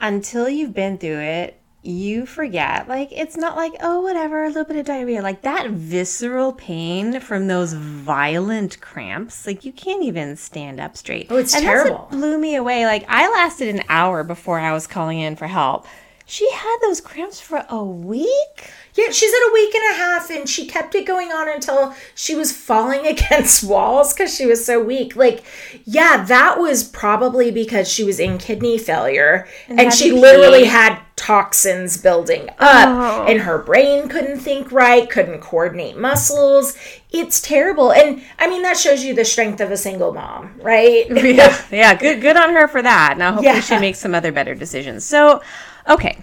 until 0.00 0.48
you've 0.48 0.74
been 0.74 0.98
through 0.98 1.20
it, 1.20 1.60
you 1.82 2.26
forget. 2.26 2.88
Like, 2.88 3.10
it's 3.12 3.36
not 3.36 3.56
like, 3.56 3.72
oh, 3.80 4.00
whatever, 4.00 4.44
a 4.44 4.48
little 4.48 4.64
bit 4.64 4.76
of 4.76 4.86
diarrhea. 4.86 5.22
Like, 5.22 5.42
that 5.42 5.70
visceral 5.70 6.52
pain 6.52 7.20
from 7.20 7.46
those 7.46 7.72
violent 7.72 8.80
cramps, 8.80 9.46
like, 9.46 9.64
you 9.64 9.72
can't 9.72 10.02
even 10.02 10.36
stand 10.36 10.80
up 10.80 10.96
straight. 10.96 11.28
Oh, 11.30 11.36
it's 11.36 11.54
and 11.54 11.64
that's 11.64 11.88
what 11.88 11.96
terrible. 11.96 12.08
blew 12.10 12.38
me 12.38 12.56
away. 12.56 12.84
Like, 12.84 13.06
I 13.08 13.30
lasted 13.30 13.74
an 13.74 13.84
hour 13.88 14.24
before 14.24 14.58
I 14.58 14.72
was 14.72 14.86
calling 14.86 15.20
in 15.20 15.36
for 15.36 15.46
help. 15.46 15.86
She 16.30 16.50
had 16.52 16.76
those 16.82 17.00
cramps 17.00 17.40
for 17.40 17.64
a 17.70 17.82
week? 17.82 18.70
Yeah, 18.94 19.10
she's 19.10 19.32
at 19.32 19.48
a 19.48 19.50
week 19.54 19.74
and 19.74 19.94
a 19.94 19.96
half, 19.96 20.28
and 20.30 20.46
she 20.46 20.66
kept 20.66 20.94
it 20.94 21.06
going 21.06 21.32
on 21.32 21.48
until 21.48 21.94
she 22.14 22.34
was 22.34 22.52
falling 22.52 23.06
against 23.14 23.64
walls 23.64 24.12
because 24.12 24.34
she 24.36 24.44
was 24.44 24.62
so 24.62 24.82
weak. 24.82 25.16
Like, 25.16 25.42
yeah, 25.86 26.24
that 26.24 26.58
was 26.58 26.84
probably 26.84 27.50
because 27.50 27.88
she 27.90 28.04
was 28.04 28.20
in 28.20 28.36
kidney 28.36 28.76
failure, 28.76 29.48
and, 29.68 29.80
had 29.80 29.94
she 29.94 30.12
literally 30.12 30.64
pee. 30.64 30.66
had 30.66 30.98
toxins 31.16 31.96
building 31.96 32.48
up, 32.58 32.88
Oh. 32.88 33.24
and 33.26 33.40
her 33.40 33.58
brain 33.58 34.08
couldn't 34.08 34.38
think 34.40 34.70
right, 34.70 35.08
couldn't 35.08 35.40
coordinate 35.40 35.96
muscles. 35.96 36.76
It's 37.10 37.40
terrible, 37.40 37.90
and 37.90 38.22
I 38.38 38.48
mean 38.50 38.60
that 38.62 38.76
shows 38.76 39.02
you 39.02 39.14
the 39.14 39.24
strength 39.24 39.60
of 39.62 39.70
a 39.70 39.76
single 39.78 40.12
mom, 40.12 40.60
right? 40.60 41.06
yeah, 41.24 41.56
yeah, 41.70 41.94
good 41.94 42.20
good 42.20 42.36
on 42.36 42.50
her 42.52 42.68
for 42.68 42.82
that. 42.82 43.16
Now 43.16 43.30
hopefully 43.32 43.54
Yeah. 43.54 43.60
she 43.60 43.78
makes 43.78 43.98
some 43.98 44.14
other 44.14 44.30
better 44.30 44.54
decisions. 44.54 45.04
So, 45.06 45.40
okay. 45.88 46.18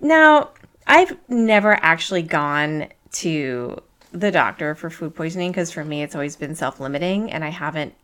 Now, 0.00 0.50
I've 0.86 1.16
never 1.28 1.72
actually 1.82 2.22
gone 2.22 2.88
to 3.12 3.80
the 4.12 4.30
doctor 4.30 4.74
for 4.74 4.88
food 4.88 5.14
poisoning 5.14 5.50
because 5.50 5.70
for 5.70 5.84
me 5.84 6.02
it's 6.02 6.14
always 6.14 6.36
been 6.36 6.54
self-limiting 6.54 7.30
and 7.30 7.44
I 7.44 7.50
haven't 7.50 7.94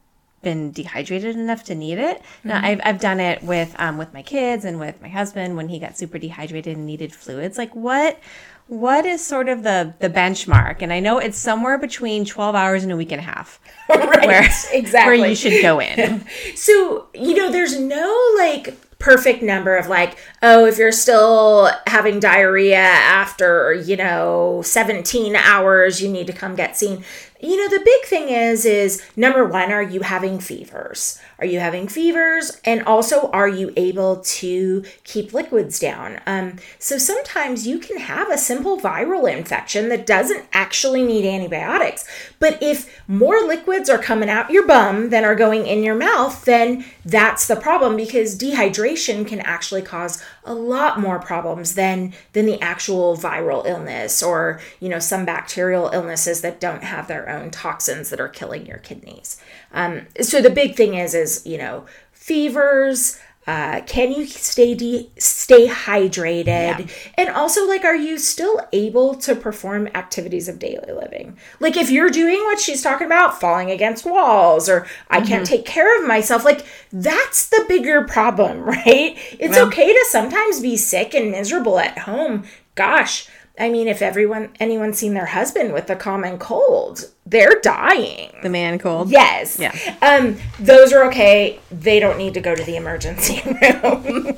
been 0.43 0.73
dehydrated 0.73 1.37
enough 1.37 1.65
to 1.65 1.75
need 1.75 1.99
it. 1.99 2.21
Now, 2.43 2.61
I've, 2.63 2.81
I've 2.85 3.01
done 3.01 3.21
it 3.21 3.43
with 3.43 3.75
um, 3.79 3.97
with 3.97 4.13
my 4.13 4.23
kids 4.23 4.65
and 4.65 4.79
with 4.79 5.01
my 5.01 5.09
husband 5.09 5.57
when 5.57 5.69
he 5.69 5.79
got 5.79 5.97
super 5.97 6.19
dehydrated 6.19 6.77
and 6.77 6.85
needed 6.85 7.15
fluids. 7.15 7.57
Like 7.57 7.75
what 7.75 8.19
what 8.67 9.07
is 9.07 9.25
sort 9.25 9.49
of 9.49 9.63
the 9.63 9.95
the 10.01 10.11
benchmark? 10.11 10.83
And 10.83 10.93
I 10.93 11.01
know 11.01 11.19
it's 11.19 11.39
somewhere 11.39 11.79
between 11.79 12.25
12 12.25 12.55
hours 12.55 12.83
and 12.83 12.93
a 12.93 12.97
week 12.97 13.13
and 13.13 13.21
a 13.21 13.25
half 13.25 13.61
right, 13.89 14.27
where 14.27 14.49
exactly. 14.73 15.21
where 15.21 15.29
you 15.29 15.37
should 15.37 15.63
go 15.63 15.81
in. 15.81 16.25
So, 16.57 17.09
you 17.15 17.35
know, 17.35 17.51
there's 17.51 17.79
no 17.79 18.35
like 18.37 18.77
perfect 19.03 19.43
number 19.43 19.77
of 19.77 19.89
like, 19.89 20.17
oh, 20.43 20.65
if 20.65 20.79
you're 20.79 20.93
still 20.93 21.69
having 21.89 22.21
diarrhea 22.21 22.77
after, 22.77 23.73
you 23.73 23.97
know, 23.97 24.63
17 24.65 25.35
hours, 25.35 26.01
you 26.01 26.09
need 26.09 26.29
to 26.29 26.33
come 26.33 26.55
get 26.55 26.77
seen. 26.77 27.05
You 27.43 27.57
know, 27.57 27.77
the 27.77 27.85
big 27.85 28.05
thing 28.05 28.29
is 28.29 28.65
is 28.65 29.03
number 29.17 29.45
1, 29.45 29.73
are 29.73 29.83
you 29.83 30.03
having 30.03 30.39
fevers? 30.39 31.19
Are 31.41 31.45
you 31.45 31.59
having 31.59 31.89
fevers? 31.89 32.61
And 32.65 32.85
also, 32.85 33.31
are 33.31 33.49
you 33.49 33.73
able 33.77 34.19
to 34.19 34.85
keep 35.03 35.33
liquids 35.33 35.81
down? 35.81 36.21
Um, 36.25 36.59
so 36.79 36.99
sometimes 36.99 37.67
you 37.67 37.81
can 37.81 37.99
have 37.99 38.31
a 38.31 38.39
simple 38.39 38.79
viral 38.79 39.29
infection 39.29 39.89
that 39.89 40.07
doesn't 40.07 40.47
actually 40.53 41.03
need 41.03 41.25
antibiotics. 41.25 42.07
But 42.39 42.63
if 42.63 43.03
more 43.09 43.41
liquids 43.41 43.91
are 43.91 43.99
coming 43.99 44.31
out 44.31 44.51
your 44.51 44.65
bum 44.65 45.11
than 45.11 45.25
are 45.25 45.35
going 45.35 45.67
in 45.67 45.83
your 45.83 45.97
mouth, 45.97 46.45
then 46.45 46.85
that's 47.05 47.49
the 47.49 47.57
problem 47.57 47.97
because 47.97 48.39
dehydration 48.39 49.27
can 49.27 49.41
actually 49.41 49.83
cause 49.83 50.23
a 50.45 50.55
lot 50.55 50.99
more 50.99 51.19
problems 51.19 51.75
than 51.75 52.13
than 52.33 52.47
the 52.47 52.61
actual 52.61 53.17
viral 53.17 53.65
illness 53.67 54.23
or 54.23 54.61
you 54.81 54.89
know 54.89 54.99
some 54.99 55.25
bacterial 55.25 55.91
illnesses 55.93 56.41
that 56.41 56.61
don't 56.61 56.83
have 56.83 57.09
their 57.09 57.29
own 57.29 57.51
toxins 57.51 58.11
that 58.11 58.21
are 58.21 58.29
killing 58.29 58.67
your 58.67 58.79
kidneys. 58.79 59.41
Um, 59.73 60.07
so 60.21 60.41
the 60.41 60.51
big 60.51 60.77
thing 60.77 60.95
is 60.95 61.15
is 61.15 61.47
you 61.47 61.59
know 61.59 61.87
fevers. 62.13 63.19
Uh, 63.45 63.81
can 63.87 64.13
you 64.13 64.25
stay 64.25 64.73
de- 64.75 65.11
stay 65.19 65.67
hydrated? 65.67 66.91
And 67.17 67.29
also, 67.29 67.67
like, 67.67 67.85
are 67.85 67.97
you 67.97 68.17
still 68.17 68.61
able 68.73 69.17
to 69.17 69.35
perform 69.35 69.89
activities 69.95 70.49
of 70.49 70.61
daily 70.61 70.93
living? 70.93 71.37
Like, 71.59 71.77
if 71.77 71.91
you're 71.91 72.09
doing 72.11 72.39
what 72.45 72.61
she's 72.61 72.83
talking 72.83 73.07
about, 73.07 73.41
falling 73.41 73.71
against 73.71 74.05
walls, 74.05 74.69
or 74.69 74.87
I 75.11 75.21
can't 75.23 75.45
take 75.45 75.65
care 75.65 75.99
of 76.01 76.07
myself, 76.07 76.45
like, 76.45 76.65
that's 76.93 77.49
the 77.49 77.65
bigger 77.69 78.05
problem, 78.05 78.61
right? 78.63 79.17
It's 79.39 79.59
okay 79.59 79.93
to 79.93 80.07
sometimes 80.11 80.61
be 80.61 80.77
sick 80.77 81.13
and 81.13 81.33
miserable 81.33 81.81
at 81.81 81.99
home. 81.99 82.45
Gosh, 82.77 83.29
I 83.59 83.69
mean, 83.69 83.87
if 83.87 84.01
everyone, 84.01 84.51
anyone's 84.61 84.99
seen 84.99 85.15
their 85.15 85.27
husband 85.27 85.75
with 85.75 85.91
a 85.91 85.97
common 85.97 86.39
cold, 86.39 87.11
they're 87.27 87.61
dying. 87.63 88.33
The 88.43 88.49
man 88.49 88.79
cold. 88.79 89.11
Yes. 89.11 89.59
Yeah. 89.59 89.73
Um, 90.01 90.39
those 90.59 90.93
are 90.93 91.05
okay. 91.09 91.61
They 91.71 92.01
don't 92.01 92.17
need 92.17 92.35
to 92.35 92.41
go 92.41 92.55
to 92.55 92.63
the 92.65 92.77
emergency 92.77 93.43
room. 93.47 94.37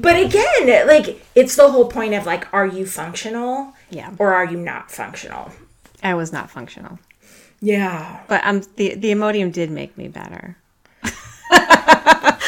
but 0.00 0.16
again, 0.16 0.86
like 0.86 1.22
it's 1.34 1.56
the 1.56 1.70
whole 1.70 1.86
point 1.86 2.14
of 2.14 2.24
like, 2.24 2.52
are 2.52 2.66
you 2.66 2.86
functional? 2.86 3.74
Yeah. 3.90 4.12
Or 4.18 4.32
are 4.32 4.44
you 4.44 4.56
not 4.56 4.90
functional? 4.90 5.52
I 6.02 6.14
was 6.14 6.32
not 6.32 6.50
functional. 6.50 6.98
Yeah. 7.60 8.22
But 8.28 8.44
um, 8.44 8.62
the 8.76 8.94
the 8.94 9.10
Imodium 9.10 9.52
did 9.52 9.70
make 9.70 9.96
me 9.98 10.08
better. 10.08 10.56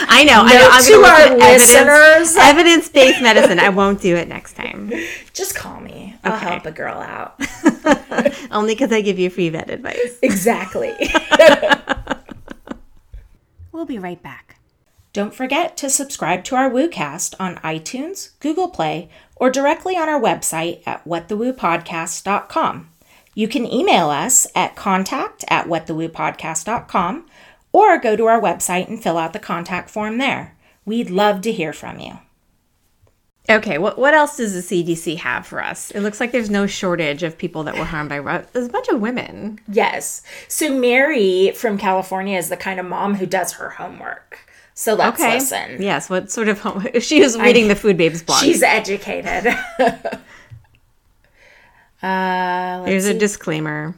I 0.09 0.25
know. 0.25 0.43
I 0.45 0.53
know. 0.55 0.69
I'm 0.71 0.85
to 0.85 0.95
our 0.95 1.37
listeners. 1.37 2.37
evidence 2.39 2.89
based 2.89 3.21
medicine. 3.23 3.59
I 3.59 3.69
won't 3.69 4.01
do 4.01 4.17
it 4.17 4.29
next 4.29 4.55
time. 4.55 4.93
Just 5.33 5.55
call 5.55 5.81
me. 5.81 6.17
I'll 6.25 6.35
Okay. 6.37 6.47
help 6.51 6.67
a 6.67 6.73
girl 6.73 6.99
out. 6.99 7.41
Only 8.51 8.75
because 8.75 8.93
I 8.93 9.01
give 9.01 9.19
you 9.19 9.31
free 9.31 9.49
vet 9.49 9.71
advice. 9.71 10.19
exactly. 10.23 10.95
We'll 13.73 13.87
be 13.87 13.99
right 13.99 14.23
back. 14.23 14.57
Don't 15.13 15.35
forget 15.35 15.77
to 15.79 15.89
subscribe 15.89 16.45
to 16.45 16.55
our 16.57 16.69
WooCast 16.71 17.35
on 17.41 17.57
iTunes, 17.57 18.31
Google 18.41 18.69
Play, 18.69 19.09
or 19.37 19.49
directly 19.49 19.97
on 19.97 20.09
our 20.09 20.21
website 20.21 20.83
at 20.87 21.05
whatthewoopodcast.com. 21.07 22.91
You 23.35 23.49
can 23.49 23.65
email 23.73 24.11
us 24.11 24.47
at 24.55 24.77
contact 24.77 25.45
at 25.49 25.67
whatthewoopodcast.com 25.67 27.27
or 27.73 27.99
go 27.99 28.17
to 28.17 28.27
our 28.27 28.41
website 28.41 28.89
and 28.89 29.03
fill 29.03 29.19
out 29.19 29.33
the 29.33 29.39
contact 29.39 29.91
form 29.91 30.19
there. 30.19 30.57
We'd 30.85 31.11
love 31.11 31.41
to 31.43 31.53
hear 31.53 31.73
from 31.73 31.99
you. 32.01 32.19
Okay, 33.49 33.79
what 33.79 33.99
what 33.99 34.15
else 34.15 34.37
does 34.37 34.53
the 34.69 34.85
CDC 34.85 35.17
have 35.19 35.47
for 35.47 35.63
us? 35.63 35.91
It 35.91 36.01
looks 36.01 36.21
like 36.21 36.31
there's 36.31 36.51
no 36.51 36.67
shortage 36.67 37.23
of 37.23 37.37
people 37.39 37.65
that 37.65 37.77
were 37.77 37.85
harmed 37.85 38.09
by 38.11 38.19
rut. 38.19 38.53
There's 38.53 38.67
a 38.67 38.71
bunch 38.71 38.89
of 38.89 39.01
women. 39.01 39.59
Yes. 39.67 40.23
So 40.47 40.73
Mary 40.73 41.51
from 41.53 41.77
California 41.79 42.39
is 42.39 42.49
the 42.49 42.57
kind 42.57 42.79
of 42.79 42.87
mom 42.87 43.15
who 43.17 43.27
does 43.27 43.53
her 43.55 43.71
homework. 43.71 44.39
So 44.75 44.95
let's 44.95 45.21
Okay. 45.21 45.35
listen. 45.35 45.83
Yes. 45.83 46.09
What 46.09 46.31
sort 46.31 46.49
of 46.49 46.61
home? 46.61 46.87
She 47.01 47.21
was 47.21 47.37
reading 47.39 47.69
the 47.69 47.75
Food 47.75 47.97
Babes 47.97 48.23
blog. 48.23 48.41
She's 48.41 48.63
educated. 48.63 49.47
uh, 52.03 52.79
let's 52.83 52.89
Here's 52.89 53.07
a 53.07 53.15
disclaimer. 53.15 53.95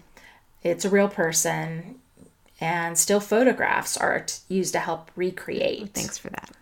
It's 0.62 0.84
a 0.84 0.88
real 0.90 1.08
person, 1.08 1.96
and 2.62 2.96
still 2.96 3.18
photographs 3.18 3.96
are 3.96 4.20
t- 4.20 4.34
used 4.48 4.72
to 4.72 4.78
help 4.78 5.10
recreate. 5.16 5.92
Thanks 5.92 6.16
for 6.16 6.30
that. 6.30 6.52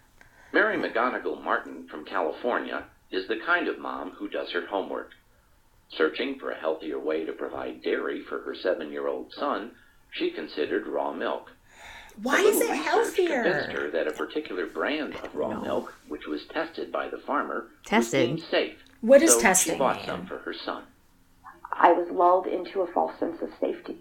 Mary 0.53 0.77
McGonigle 0.79 1.45
Martin 1.45 1.87
from 1.89 2.07
California 2.07 2.85
is 3.11 3.29
the 3.29 3.39
kind 3.45 3.69
of 3.69 3.79
mom 3.79 4.13
who 4.13 4.27
does 4.29 4.51
her 4.53 4.67
homework. 4.67 5.11
Searching 5.91 6.39
for 6.39 6.51
a 6.53 6.59
healthier 6.59 6.99
way 6.99 7.25
to 7.27 7.33
provide 7.33 7.83
dairy 7.83 8.23
for 8.23 8.41
her 8.41 8.55
seven 8.55 8.91
year 8.91 9.09
old 9.09 9.33
son, 9.35 9.73
she 10.13 10.31
considered 10.31 10.87
raw 10.87 11.13
milk. 11.13 11.51
Why 12.23 12.41
A 12.41 12.45
is 12.45 12.57
little 12.57 12.75
it 12.75 12.79
research 12.79 13.17
Convinced 13.17 13.17
healthier? 13.69 13.81
her 13.83 13.91
that 13.91 14.09
a 14.09 14.13
particular 14.13 14.67
brand 14.67 15.15
of 15.17 15.35
raw 15.35 15.61
milk, 15.61 15.93
which 16.09 16.27
was 16.27 16.41
tested 16.47 16.91
by 16.91 17.09
the 17.09 17.19
farmer, 17.19 17.67
Tested? 17.85 18.33
was 18.33 18.45
safe. 18.45 18.75
What 19.03 19.21
does 19.21 19.35
so 19.35 19.41
testing 19.41 19.75
she 19.75 19.79
bought 19.79 19.97
mean? 19.99 20.07
some 20.07 20.27
for 20.27 20.39
her 20.39 20.55
son. 20.55 20.85
I 21.73 21.93
was 21.93 22.09
lulled 22.11 22.47
into 22.47 22.81
a 22.83 22.87
false 22.93 23.19
sense 23.21 23.41
of 23.43 23.51
safety. 23.61 23.99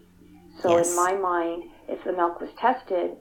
So 0.62 0.78
Yes. 0.78 0.90
in 0.90 0.96
my 0.96 1.14
mind, 1.14 1.64
if 1.90 2.04
the 2.04 2.14
milk 2.14 2.40
was 2.40 2.50
tested 2.60 3.12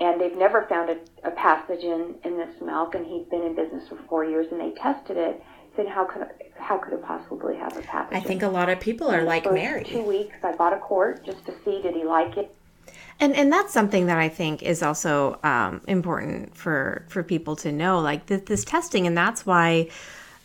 and 0.00 0.20
they've 0.20 0.36
never 0.36 0.66
found 0.68 0.90
a, 0.90 0.96
a 1.28 1.30
pathogen 1.32 2.14
in 2.24 2.36
this 2.36 2.60
milk, 2.60 2.94
and 2.94 3.06
he's 3.06 3.26
been 3.28 3.42
in 3.42 3.54
business 3.54 3.88
for 3.88 3.98
four 4.08 4.24
years 4.24 4.46
and 4.50 4.60
they 4.60 4.70
tested 4.80 5.16
it, 5.16 5.42
then 5.76 5.86
how 5.86 6.04
could 6.04 6.26
how 6.58 6.78
could 6.78 6.92
it 6.92 7.02
possibly 7.02 7.56
have 7.56 7.76
a 7.76 7.82
pathogen? 7.82 8.14
I 8.16 8.20
think 8.20 8.42
a 8.42 8.48
lot 8.48 8.68
of 8.68 8.80
people 8.80 9.10
are 9.10 9.22
like 9.22 9.44
first 9.44 9.54
Mary. 9.54 9.84
Two 9.84 10.02
weeks, 10.02 10.36
I 10.42 10.52
bought 10.52 10.72
a 10.72 10.78
quart 10.78 11.24
just 11.24 11.44
to 11.46 11.54
see 11.64 11.82
did 11.82 11.94
he 11.94 12.04
like 12.04 12.36
it. 12.36 12.54
And 13.20 13.34
and 13.34 13.52
that's 13.52 13.72
something 13.72 14.06
that 14.06 14.18
I 14.18 14.28
think 14.28 14.62
is 14.62 14.82
also 14.82 15.38
um, 15.42 15.80
important 15.86 16.56
for 16.56 17.04
for 17.08 17.22
people 17.22 17.56
to 17.56 17.70
know, 17.70 18.00
like 18.00 18.26
this, 18.26 18.42
this 18.42 18.64
testing, 18.64 19.06
and 19.06 19.16
that's 19.16 19.46
why 19.46 19.88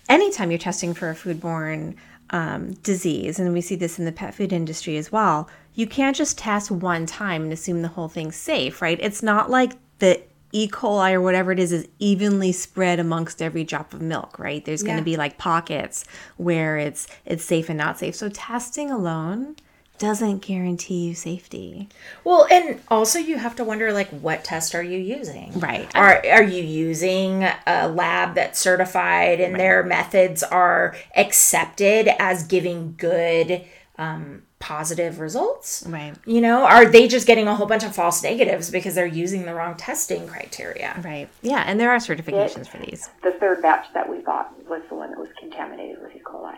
anytime 0.09 0.51
you're 0.51 0.59
testing 0.59 0.93
for 0.93 1.09
a 1.09 1.15
foodborne 1.15 1.95
um, 2.31 2.73
disease, 2.83 3.39
and 3.39 3.53
we 3.53 3.61
see 3.61 3.75
this 3.75 3.99
in 3.99 4.05
the 4.05 4.11
pet 4.11 4.33
food 4.33 4.51
industry 4.51 4.97
as 4.97 5.11
well, 5.11 5.49
you 5.73 5.87
can't 5.87 6.15
just 6.15 6.37
test 6.37 6.71
one 6.71 7.05
time 7.05 7.43
and 7.43 7.53
assume 7.53 7.81
the 7.81 7.87
whole 7.87 8.09
thing's 8.09 8.35
safe, 8.35 8.81
right? 8.81 8.99
It's 9.01 9.23
not 9.23 9.49
like 9.49 9.73
the 9.99 10.21
E. 10.51 10.67
coli 10.67 11.13
or 11.13 11.21
whatever 11.21 11.51
it 11.51 11.59
is 11.59 11.71
is 11.71 11.87
evenly 11.99 12.51
spread 12.51 12.99
amongst 12.99 13.41
every 13.41 13.63
drop 13.63 13.93
of 13.93 14.01
milk, 14.01 14.39
right? 14.39 14.63
There's 14.63 14.81
going 14.81 14.97
to 14.97 15.03
be 15.03 15.17
like 15.17 15.37
pockets 15.37 16.05
where 16.37 16.77
it's 16.77 17.07
it's 17.25 17.43
safe 17.43 17.69
and 17.69 17.77
not 17.77 17.99
safe. 17.99 18.15
So 18.15 18.29
testing 18.29 18.89
alone 18.89 19.55
doesn't 19.99 20.39
guarantee 20.39 21.07
you 21.07 21.15
safety. 21.15 21.89
Well, 22.23 22.47
and 22.51 22.81
also 22.89 23.19
you 23.19 23.37
have 23.37 23.55
to 23.57 23.63
wonder 23.63 23.91
like 23.93 24.09
what 24.09 24.43
test 24.43 24.75
are 24.75 24.83
you 24.83 24.97
using? 24.97 25.59
Right. 25.59 25.93
Are 25.95 26.23
are 26.25 26.43
you 26.43 26.63
using 26.63 27.43
a 27.65 27.87
lab 27.87 28.35
that's 28.35 28.59
certified 28.59 29.39
and 29.39 29.55
their 29.59 29.83
methods 29.83 30.43
are 30.43 30.95
accepted 31.15 32.09
as 32.19 32.43
giving 32.43 32.95
good 32.97 33.65
um, 33.97 34.43
positive 34.59 35.19
results? 35.19 35.83
Right. 35.87 36.13
You 36.25 36.41
know, 36.41 36.65
are 36.65 36.85
they 36.85 37.07
just 37.07 37.27
getting 37.27 37.47
a 37.47 37.55
whole 37.55 37.67
bunch 37.67 37.83
of 37.83 37.95
false 37.95 38.21
negatives 38.23 38.69
because 38.69 38.95
they're 38.95 39.05
using 39.05 39.45
the 39.45 39.53
wrong 39.53 39.75
testing 39.75 40.27
criteria? 40.27 40.99
Right. 41.03 41.29
Yeah, 41.41 41.63
and 41.65 41.79
there 41.79 41.91
are 41.91 41.97
certifications 41.97 42.67
for 42.67 42.77
these. 42.77 43.09
The 43.23 43.31
third 43.31 43.61
batch 43.61 43.87
that 43.93 44.09
we 44.09 44.19
bought 44.19 44.53
was 44.67 44.81
the 44.89 44.95
one 44.95 45.11
that 45.11 45.19
was 45.19 45.29
contaminated 45.39 46.01
with 46.01 46.15
E. 46.15 46.21
coli. 46.23 46.57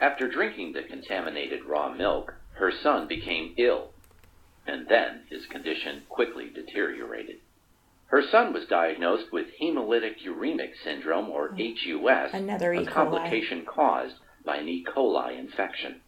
After 0.00 0.28
drinking 0.28 0.72
the 0.72 0.82
contaminated 0.82 1.64
raw 1.64 1.92
milk, 1.92 2.34
her 2.54 2.72
son 2.82 3.06
became 3.08 3.54
ill, 3.56 3.90
and 4.66 4.86
then 4.88 5.22
his 5.30 5.46
condition 5.46 6.02
quickly 6.08 6.50
deteriorated. 6.54 7.36
Her 8.06 8.22
son 8.30 8.52
was 8.52 8.66
diagnosed 8.66 9.32
with 9.32 9.46
hemolytic 9.60 10.22
uremic 10.26 10.72
syndrome, 10.82 11.28
or 11.30 11.54
HUS, 11.56 12.32
Another 12.32 12.72
E. 12.72 12.84
a 12.84 12.86
complication 12.86 13.64
caused 13.66 14.14
by 14.44 14.56
an 14.56 14.68
E. 14.68 14.84
coli 14.84 15.38
infection. 15.38 16.00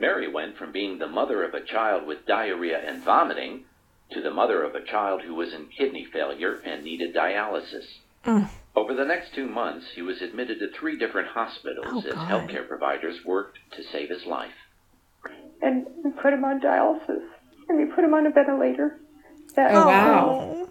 Mary 0.00 0.28
went 0.28 0.56
from 0.56 0.72
being 0.72 0.98
the 0.98 1.06
mother 1.08 1.42
of 1.44 1.54
a 1.54 1.60
child 1.64 2.06
with 2.06 2.26
diarrhea 2.26 2.78
and 2.78 3.02
vomiting 3.02 3.64
to 4.10 4.20
the 4.22 4.30
mother 4.30 4.62
of 4.62 4.74
a 4.74 4.84
child 4.84 5.22
who 5.22 5.34
was 5.34 5.52
in 5.52 5.66
kidney 5.68 6.04
failure 6.12 6.60
and 6.64 6.82
needed 6.82 7.14
dialysis. 7.14 7.84
Mm. 8.24 8.48
Over 8.74 8.94
the 8.94 9.04
next 9.04 9.34
two 9.34 9.46
months, 9.46 9.86
he 9.94 10.02
was 10.02 10.22
admitted 10.22 10.58
to 10.60 10.68
three 10.72 10.96
different 10.98 11.28
hospitals 11.28 11.86
Oh, 12.04 12.08
as 12.08 12.14
God. 12.14 12.28
healthcare 12.30 12.66
providers 12.66 13.24
worked 13.24 13.58
to 13.76 13.82
save 13.82 14.08
his 14.08 14.24
life. 14.24 14.54
And 15.62 15.86
we 16.04 16.10
put 16.12 16.32
him 16.32 16.44
on 16.44 16.60
dialysis, 16.60 17.22
and 17.68 17.78
we 17.78 17.86
put 17.86 18.04
him 18.04 18.14
on 18.14 18.26
a 18.26 18.30
ventilator. 18.30 18.98
That 19.56 19.72
Oh, 19.74 19.86
wow. 19.86 20.52
Um, 20.62 20.68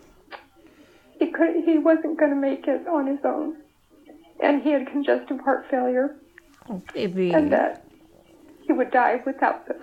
he 1.19 1.28
could 1.32 1.56
he 1.65 1.78
wasn't 1.78 2.17
going 2.17 2.32
to 2.32 2.38
make 2.38 2.67
it 2.67 2.88
on 2.88 3.08
his 3.08 3.19
own, 3.26 3.58
and 4.41 4.62
he 4.62 4.71
had 4.71 4.88
congestive 4.88 5.39
heart 5.41 5.65
failure, 5.69 6.15
Oh, 6.69 6.82
baby. 6.93 7.34
and 7.34 7.52
that 7.52 7.86
he 8.65 8.71
would 8.73 8.91
die 8.91 9.21
without 9.26 9.67
this. 9.67 9.82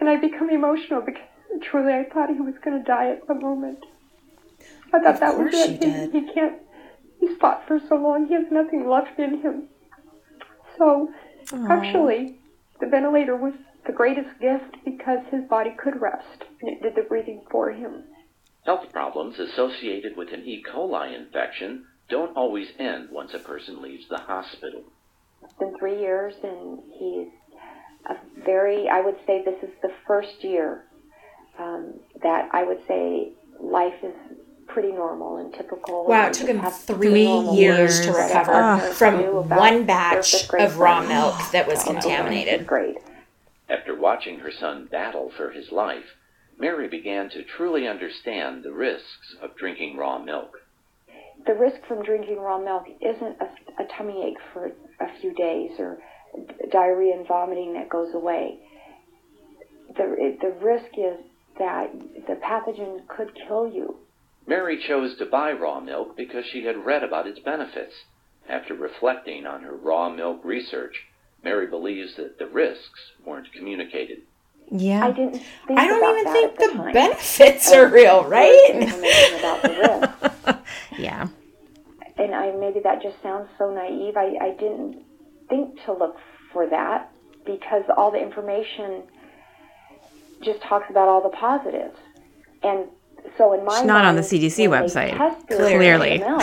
And 0.00 0.08
I 0.08 0.16
become 0.16 0.48
emotional 0.50 1.02
because 1.02 1.22
truly 1.62 1.92
I 1.92 2.04
thought 2.12 2.30
he 2.30 2.40
was 2.40 2.54
going 2.64 2.78
to 2.78 2.84
die 2.84 3.10
at 3.10 3.26
the 3.28 3.34
moment. 3.34 3.84
I 4.92 4.98
thought 5.00 5.14
Of 5.14 5.20
that 5.20 5.38
was 5.38 5.52
it. 5.52 5.82
He, 6.12 6.20
he 6.20 6.32
can't. 6.32 6.54
He's 7.20 7.36
fought 7.36 7.66
for 7.68 7.78
so 7.88 7.96
long. 7.96 8.26
He 8.26 8.34
has 8.34 8.46
nothing 8.50 8.88
left 8.88 9.18
in 9.18 9.42
him. 9.42 9.68
So 10.78 11.10
actually, 11.68 12.39
the 12.80 12.86
ventilator 12.86 13.36
was 13.36 13.52
the 13.86 13.92
greatest 13.92 14.28
gift 14.40 14.76
because 14.84 15.20
his 15.30 15.44
body 15.48 15.74
could 15.82 16.00
rest 16.00 16.44
and 16.60 16.70
it 16.70 16.82
did 16.82 16.94
the 16.94 17.08
breathing 17.08 17.42
for 17.50 17.70
him. 17.70 18.04
Health 18.64 18.92
problems 18.92 19.38
associated 19.38 20.16
with 20.16 20.32
an 20.32 20.44
E. 20.44 20.62
coli 20.62 21.16
infection 21.16 21.86
don't 22.08 22.36
always 22.36 22.68
end 22.78 23.08
once 23.10 23.32
a 23.34 23.38
person 23.38 23.80
leaves 23.80 24.04
the 24.08 24.18
hospital. 24.18 24.82
It's 25.42 25.54
been 25.54 25.78
three 25.78 25.98
years, 25.98 26.34
and 26.42 26.80
he's 26.98 27.28
a 28.08 28.16
very. 28.44 28.88
I 28.88 29.00
would 29.00 29.16
say 29.26 29.42
this 29.44 29.62
is 29.62 29.74
the 29.80 29.92
first 30.06 30.42
year 30.44 30.84
um, 31.58 31.94
that 32.22 32.48
I 32.52 32.64
would 32.64 32.80
say 32.86 33.32
life 33.58 33.94
is 34.02 34.14
pretty 34.72 34.92
normal 34.92 35.36
and 35.38 35.52
typical. 35.52 36.06
Wow, 36.06 36.28
it 36.28 36.34
took 36.34 36.48
him 36.48 36.62
three 36.70 37.26
years 37.52 38.00
to 38.00 38.12
recover 38.12 38.52
Our 38.52 38.80
from 38.94 39.48
one 39.48 39.84
batch 39.84 40.48
of 40.52 40.78
raw 40.78 41.02
friends. 41.02 41.08
milk 41.08 41.52
that 41.52 41.66
was 41.66 41.82
contaminated. 41.82 42.66
Great. 42.66 42.96
After 43.68 43.98
watching 43.98 44.40
her 44.40 44.50
son 44.50 44.88
battle 44.90 45.30
for 45.36 45.50
his 45.50 45.70
life, 45.70 46.16
Mary 46.58 46.88
began 46.88 47.30
to 47.30 47.42
truly 47.42 47.86
understand 47.86 48.62
the 48.62 48.72
risks 48.72 49.36
of 49.42 49.56
drinking 49.56 49.96
raw 49.96 50.18
milk. 50.18 50.52
the 51.46 51.54
risk 51.54 51.78
from 51.88 52.02
drinking 52.02 52.36
raw 52.38 52.58
milk 52.58 52.84
isn't 53.00 53.36
a, 53.40 53.82
a 53.82 53.86
tummy 53.96 54.22
ache 54.26 54.38
for 54.52 54.66
a 55.00 55.20
few 55.20 55.32
days 55.34 55.70
or 55.78 55.98
diarrhea 56.70 57.14
and 57.16 57.26
vomiting 57.26 57.72
that 57.74 57.88
goes 57.88 58.12
away. 58.14 58.58
The, 59.96 60.36
the 60.40 60.52
risk 60.64 60.92
is 60.96 61.18
that 61.58 61.90
the 62.28 62.34
pathogen 62.34 63.06
could 63.08 63.30
kill 63.46 63.66
you. 63.72 63.96
Mary 64.46 64.82
chose 64.86 65.16
to 65.18 65.26
buy 65.26 65.52
raw 65.52 65.80
milk 65.80 66.16
because 66.16 66.44
she 66.46 66.64
had 66.64 66.84
read 66.84 67.02
about 67.02 67.26
its 67.26 67.38
benefits. 67.40 67.94
After 68.48 68.74
reflecting 68.74 69.46
on 69.46 69.62
her 69.62 69.76
raw 69.76 70.08
milk 70.08 70.40
research, 70.44 71.04
Mary 71.44 71.66
believes 71.66 72.16
that 72.16 72.38
the 72.38 72.46
risks 72.46 73.00
weren't 73.24 73.52
communicated. 73.52 74.22
yeah. 74.70 75.04
I 75.06 75.12
didn't 75.12 75.42
think 75.66 75.78
I 75.78 75.86
don't 75.86 75.98
about 75.98 76.18
even 76.18 76.24
that 76.24 76.32
think 76.32 76.58
the, 76.58 76.78
the 76.78 76.92
benefits 76.92 77.72
are 77.72 77.88
real, 77.88 78.24
right? 78.24 78.92
About 79.38 79.62
the 79.62 79.68
risk. 79.68 80.58
yeah. 80.98 81.28
and 82.16 82.34
I 82.34 82.52
maybe 82.52 82.80
that 82.80 83.02
just 83.02 83.22
sounds 83.22 83.48
so 83.58 83.72
naive. 83.72 84.16
I, 84.16 84.34
I 84.40 84.50
didn't 84.58 85.02
think 85.48 85.82
to 85.84 85.92
look 85.92 86.16
for 86.52 86.68
that 86.68 87.12
because 87.46 87.84
all 87.96 88.10
the 88.10 88.20
information 88.20 89.02
just 90.42 90.62
talks 90.62 90.86
about 90.90 91.08
all 91.08 91.22
the 91.22 91.36
positives. 91.36 91.96
And 92.62 92.88
so 93.36 93.52
in 93.52 93.64
my 93.64 93.78
It's 93.78 93.86
not 93.86 94.04
on 94.04 94.16
the 94.16 94.22
CDC 94.22 94.68
website, 94.68 95.16
clearly. 95.46 96.18
milk, 96.18 96.42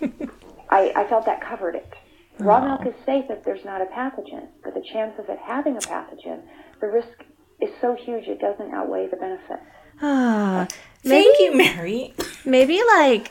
I, 0.70 0.92
I 0.96 1.06
felt 1.08 1.24
that 1.26 1.40
covered 1.40 1.74
it. 1.74 1.92
Raw 2.38 2.60
milk 2.64 2.86
is 2.86 2.94
safe 3.04 3.26
if 3.28 3.44
there's 3.44 3.64
not 3.64 3.82
a 3.82 3.86
pathogen, 3.86 4.46
but 4.64 4.72
the 4.74 4.82
chance 4.92 5.18
of 5.18 5.28
it 5.28 5.38
having 5.44 5.76
a 5.76 5.80
pathogen, 5.80 6.40
the 6.80 6.86
risk 6.88 7.24
is 7.60 7.68
so 7.80 7.94
huge 7.94 8.26
it 8.28 8.40
doesn't 8.40 8.72
outweigh 8.72 9.06
the 9.08 9.16
benefit. 9.16 9.60
Ah, 10.00 10.66
maybe, 11.04 11.24
Thank 11.24 11.38
you, 11.40 11.56
Mary. 11.56 12.14
maybe 12.46 12.80
like, 12.96 13.30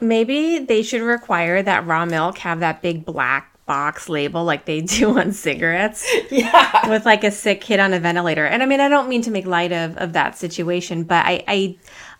maybe 0.00 0.58
they 0.58 0.82
should 0.82 1.02
require 1.02 1.62
that 1.62 1.86
raw 1.86 2.06
milk 2.06 2.38
have 2.38 2.60
that 2.60 2.80
big 2.80 3.04
black 3.04 3.54
box 3.68 4.08
label 4.08 4.42
like 4.44 4.64
they 4.64 4.80
do 4.98 5.16
on 5.18 5.30
cigarettes. 5.32 6.04
Yeah. 6.30 6.88
with 6.90 7.06
like 7.06 7.24
a 7.24 7.30
sick 7.30 7.60
kid 7.60 7.80
on 7.80 7.92
a 7.94 8.00
ventilator. 8.00 8.44
And 8.44 8.62
I 8.62 8.66
mean, 8.66 8.80
I 8.80 8.88
don't 8.88 9.08
mean 9.08 9.22
to 9.22 9.30
make 9.30 9.46
light 9.46 9.72
of, 9.72 9.96
of 9.96 10.12
that 10.14 10.36
situation, 10.36 11.04
but 11.04 11.24
I, 11.24 11.44
I, 11.48 11.76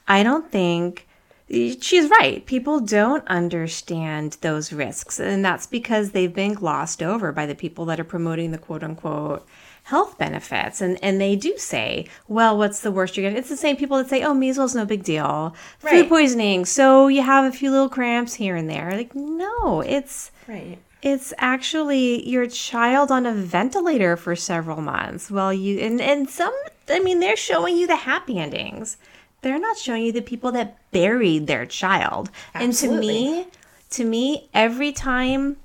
I 0.07 0.23
don't 0.23 0.51
think 0.51 1.07
she's 1.51 2.09
right. 2.11 2.45
People 2.47 2.81
don't 2.81 3.27
understand 3.29 4.39
those 4.41 4.73
risks. 4.73 5.19
And 5.21 5.45
that's 5.45 5.67
because 5.67 6.11
they've 6.11 6.33
been 6.33 6.55
glossed 6.55 7.03
over 7.03 7.33
by 7.33 7.47
the 7.47 7.55
people 7.55 7.85
that 7.87 8.01
are 8.01 8.05
promoting 8.05 8.51
the 8.51 8.59
quote 8.59 8.83
unquote 8.83 9.47
health 9.85 10.19
benefits. 10.19 10.81
And, 10.81 10.99
and 11.03 11.21
they 11.21 11.35
do 11.37 11.57
say, 11.57 12.07
well, 12.29 12.57
what's 12.59 12.81
the 12.81 12.91
worst 12.93 13.17
you're 13.17 13.25
going 13.25 13.35
to, 13.35 13.41
it's 13.41 13.49
the 13.49 13.57
same 13.57 13.77
people 13.77 13.97
that 13.99 14.09
say, 14.09 14.23
oh, 14.23 14.35
measles, 14.35 14.75
no 14.75 14.85
big 14.85 15.03
deal. 15.03 15.55
Right. 15.83 16.01
Food 16.03 16.09
poisoning. 16.09 16.65
So 16.67 17.09
you 17.09 17.23
have 17.23 17.45
a 17.45 17.57
few 17.57 17.71
little 17.71 17.89
cramps 17.89 18.35
here 18.35 18.55
and 18.57 18.69
there. 18.69 18.93
Like, 18.93 19.15
no, 19.15 19.81
it's, 19.81 20.31
Right. 20.47 20.79
It's 21.03 21.33
actually 21.39 22.29
your 22.29 22.47
child 22.47 23.11
on 23.11 23.27
a 23.27 23.33
ventilator 23.33 24.17
for 24.17 24.35
several 24.35 24.81
months. 24.81 25.31
Well, 25.31 25.53
you 25.53 25.79
and 25.79 26.01
and 26.01 26.29
some 26.29 26.55
I 26.89 27.01
mean 27.01 27.21
they're 27.21 27.37
showing 27.37 27.77
you 27.77 27.87
the 27.87 27.97
happy 27.97 28.39
endings. 28.39 28.97
They're 29.43 29.59
not 29.59 29.79
showing 29.79 30.05
you 30.05 30.13
the 30.13 30.23
people 30.23 30.51
that 30.53 30.79
buried 30.91 31.47
their 31.47 31.67
child. 31.67 32.31
Absolutely. 32.55 33.27
And 33.27 33.37
to 33.37 33.43
me, 33.43 33.47
to 33.91 34.05
me 34.05 34.49
every 34.53 34.93
time 34.93 35.57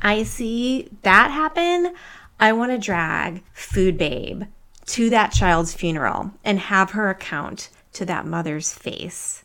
I 0.00 0.22
see 0.22 0.88
that 1.02 1.30
happen, 1.30 1.94
I 2.40 2.52
want 2.52 2.72
to 2.72 2.78
drag 2.78 3.42
Food 3.52 3.98
Babe 3.98 4.44
to 4.86 5.10
that 5.10 5.32
child's 5.32 5.74
funeral 5.74 6.32
and 6.42 6.58
have 6.58 6.92
her 6.92 7.10
account 7.10 7.68
to 7.92 8.04
that 8.06 8.26
mother's 8.26 8.72
face 8.72 9.43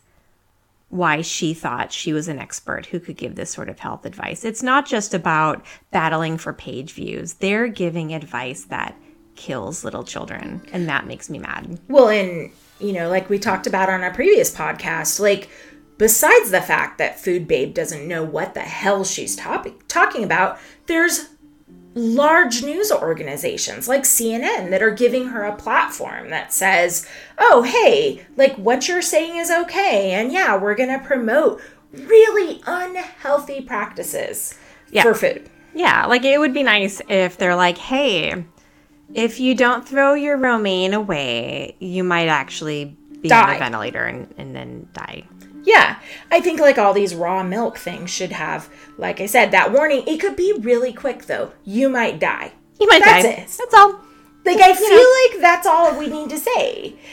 why 0.90 1.22
she 1.22 1.54
thought 1.54 1.92
she 1.92 2.12
was 2.12 2.28
an 2.28 2.38
expert 2.38 2.86
who 2.86 3.00
could 3.00 3.16
give 3.16 3.36
this 3.36 3.50
sort 3.50 3.68
of 3.68 3.78
health 3.78 4.04
advice. 4.04 4.44
It's 4.44 4.62
not 4.62 4.86
just 4.86 5.14
about 5.14 5.64
battling 5.92 6.36
for 6.36 6.52
page 6.52 6.92
views, 6.92 7.34
they're 7.34 7.68
giving 7.68 8.12
advice 8.12 8.64
that 8.64 8.96
kills 9.36 9.84
little 9.84 10.04
children, 10.04 10.60
and 10.72 10.88
that 10.88 11.06
makes 11.06 11.30
me 11.30 11.38
mad. 11.38 11.80
Well, 11.88 12.08
and 12.08 12.50
you 12.80 12.92
know, 12.92 13.08
like 13.08 13.30
we 13.30 13.38
talked 13.38 13.66
about 13.66 13.88
on 13.88 14.02
our 14.02 14.12
previous 14.12 14.54
podcast, 14.54 15.20
like 15.20 15.48
besides 15.96 16.50
the 16.50 16.60
fact 16.60 16.98
that 16.98 17.20
Food 17.20 17.46
Babe 17.46 17.72
doesn't 17.72 18.08
know 18.08 18.24
what 18.24 18.54
the 18.54 18.60
hell 18.60 19.04
she's 19.04 19.36
topic- 19.36 19.86
talking 19.86 20.24
about, 20.24 20.58
there's 20.86 21.28
large 21.94 22.62
news 22.62 22.92
organizations 22.92 23.88
like 23.88 24.02
CNN 24.02 24.70
that 24.70 24.82
are 24.82 24.90
giving 24.92 25.28
her 25.28 25.42
a 25.44 25.56
platform 25.56 26.30
that 26.30 26.52
says, 26.52 27.06
"Oh, 27.38 27.62
hey, 27.62 28.24
like 28.36 28.54
what 28.56 28.86
you're 28.88 29.02
saying 29.02 29.36
is 29.36 29.50
okay, 29.50 30.12
and 30.12 30.32
yeah, 30.32 30.56
we're 30.56 30.74
going 30.76 30.96
to 30.96 31.04
promote 31.04 31.60
really 31.92 32.60
unhealthy 32.66 33.60
practices 33.60 34.54
Yeah. 34.90 35.02
for 35.02 35.14
food." 35.14 35.48
Yeah, 35.74 36.06
like 36.06 36.24
it 36.24 36.38
would 36.38 36.54
be 36.54 36.62
nice 36.62 37.00
if 37.08 37.36
they're 37.38 37.54
like, 37.56 37.78
hey, 37.78 38.44
if 39.14 39.38
you 39.40 39.54
don't 39.54 39.86
throw 39.86 40.14
your 40.14 40.36
romaine 40.36 40.94
away, 40.94 41.76
you 41.78 42.02
might 42.04 42.26
actually 42.28 42.96
be 43.20 43.30
on 43.32 43.50
a 43.50 43.58
ventilator 43.58 44.04
and, 44.04 44.32
and 44.36 44.54
then 44.54 44.88
die. 44.92 45.24
Yeah, 45.64 45.98
I 46.30 46.40
think 46.40 46.60
like 46.60 46.78
all 46.78 46.92
these 46.94 47.14
raw 47.14 47.42
milk 47.42 47.76
things 47.78 48.10
should 48.10 48.32
have, 48.32 48.68
like 48.98 49.20
I 49.20 49.26
said, 49.26 49.50
that 49.50 49.72
warning. 49.72 50.04
It 50.06 50.18
could 50.20 50.36
be 50.36 50.52
really 50.60 50.92
quick 50.92 51.26
though. 51.26 51.52
You 51.64 51.88
might 51.88 52.18
die. 52.18 52.52
You 52.80 52.86
might 52.88 53.02
That's 53.04 53.24
die. 53.24 53.30
it. 53.30 53.48
That's 53.58 53.74
all. 53.74 54.00
Like 54.42 54.56
I 54.58 54.72
feel 54.72 55.34
like 55.34 55.42
that's 55.42 55.66
all 55.66 55.98
we 55.98 56.06
need 56.08 56.30
to 56.30 56.38
say. 56.38 56.94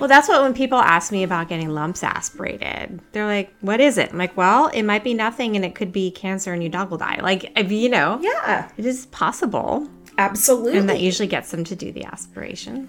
Well, 0.00 0.08
that's 0.08 0.28
what 0.28 0.42
when 0.42 0.52
people 0.52 0.78
ask 0.78 1.12
me 1.12 1.22
about 1.22 1.48
getting 1.48 1.68
lumps 1.68 2.02
aspirated, 2.02 3.00
they're 3.12 3.24
like, 3.24 3.54
"What 3.60 3.80
is 3.80 3.98
it?" 3.98 4.10
I'm 4.10 4.18
like, 4.18 4.36
"Well, 4.36 4.66
it 4.74 4.82
might 4.82 5.04
be 5.04 5.14
nothing, 5.14 5.54
and 5.54 5.64
it 5.64 5.76
could 5.76 5.92
be 5.92 6.10
cancer, 6.10 6.52
and 6.52 6.60
your 6.60 6.72
dog 6.72 6.90
will 6.90 6.98
die." 6.98 7.20
Like, 7.22 7.52
if 7.56 7.70
you 7.70 7.88
know, 7.88 8.18
Yeah, 8.20 8.68
it 8.76 8.84
is 8.84 9.06
possible, 9.06 9.88
absolutely. 10.18 10.76
and 10.76 10.88
that 10.90 10.98
usually 11.00 11.28
gets 11.28 11.52
them 11.52 11.62
to 11.64 11.76
do 11.76 11.92
the 11.92 12.04
aspiration. 12.04 12.88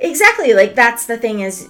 Exactly. 0.00 0.52
Like 0.52 0.74
that's 0.74 1.06
the 1.06 1.16
thing 1.16 1.40
is 1.40 1.68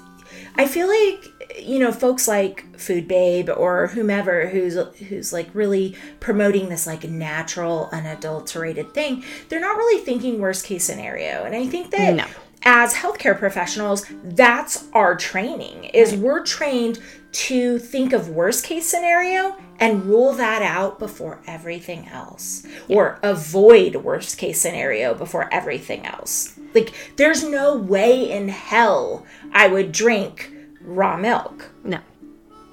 I 0.56 0.66
feel 0.66 0.88
like 0.88 1.28
you 1.60 1.78
know 1.78 1.92
folks 1.92 2.26
like 2.28 2.78
Food 2.78 3.06
Babe 3.08 3.50
or 3.50 3.88
whomever 3.88 4.48
who's 4.48 4.74
who's 5.08 5.32
like 5.32 5.48
really 5.54 5.96
promoting 6.20 6.68
this 6.68 6.86
like 6.86 7.04
natural 7.04 7.88
unadulterated 7.92 8.92
thing, 8.94 9.24
they're 9.48 9.60
not 9.60 9.76
really 9.76 10.02
thinking 10.04 10.38
worst 10.40 10.64
case 10.66 10.84
scenario. 10.84 11.44
And 11.44 11.54
I 11.54 11.66
think 11.66 11.90
that 11.90 12.14
No. 12.14 12.26
as 12.64 12.94
healthcare 12.94 13.38
professionals, 13.38 14.04
that's 14.24 14.88
our 14.92 15.16
training. 15.16 15.84
Is 15.84 16.14
we're 16.14 16.42
trained 16.44 16.98
to 17.32 17.78
think 17.78 18.12
of 18.12 18.28
worst 18.28 18.64
case 18.64 18.86
scenario 18.86 19.56
and 19.80 20.04
rule 20.04 20.32
that 20.32 20.62
out 20.62 20.98
before 20.98 21.40
everything 21.46 22.06
else 22.08 22.64
or 22.88 23.18
avoid 23.22 23.96
worst 23.96 24.36
case 24.38 24.60
scenario 24.60 25.14
before 25.14 25.48
everything 25.52 26.04
else. 26.06 26.58
Like 26.74 26.92
there's 27.16 27.42
no 27.42 27.76
way 27.76 28.30
in 28.30 28.48
hell 28.48 29.24
I 29.52 29.66
would 29.68 29.92
drink 29.92 30.52
raw 30.82 31.16
milk. 31.16 31.70
No, 31.84 32.00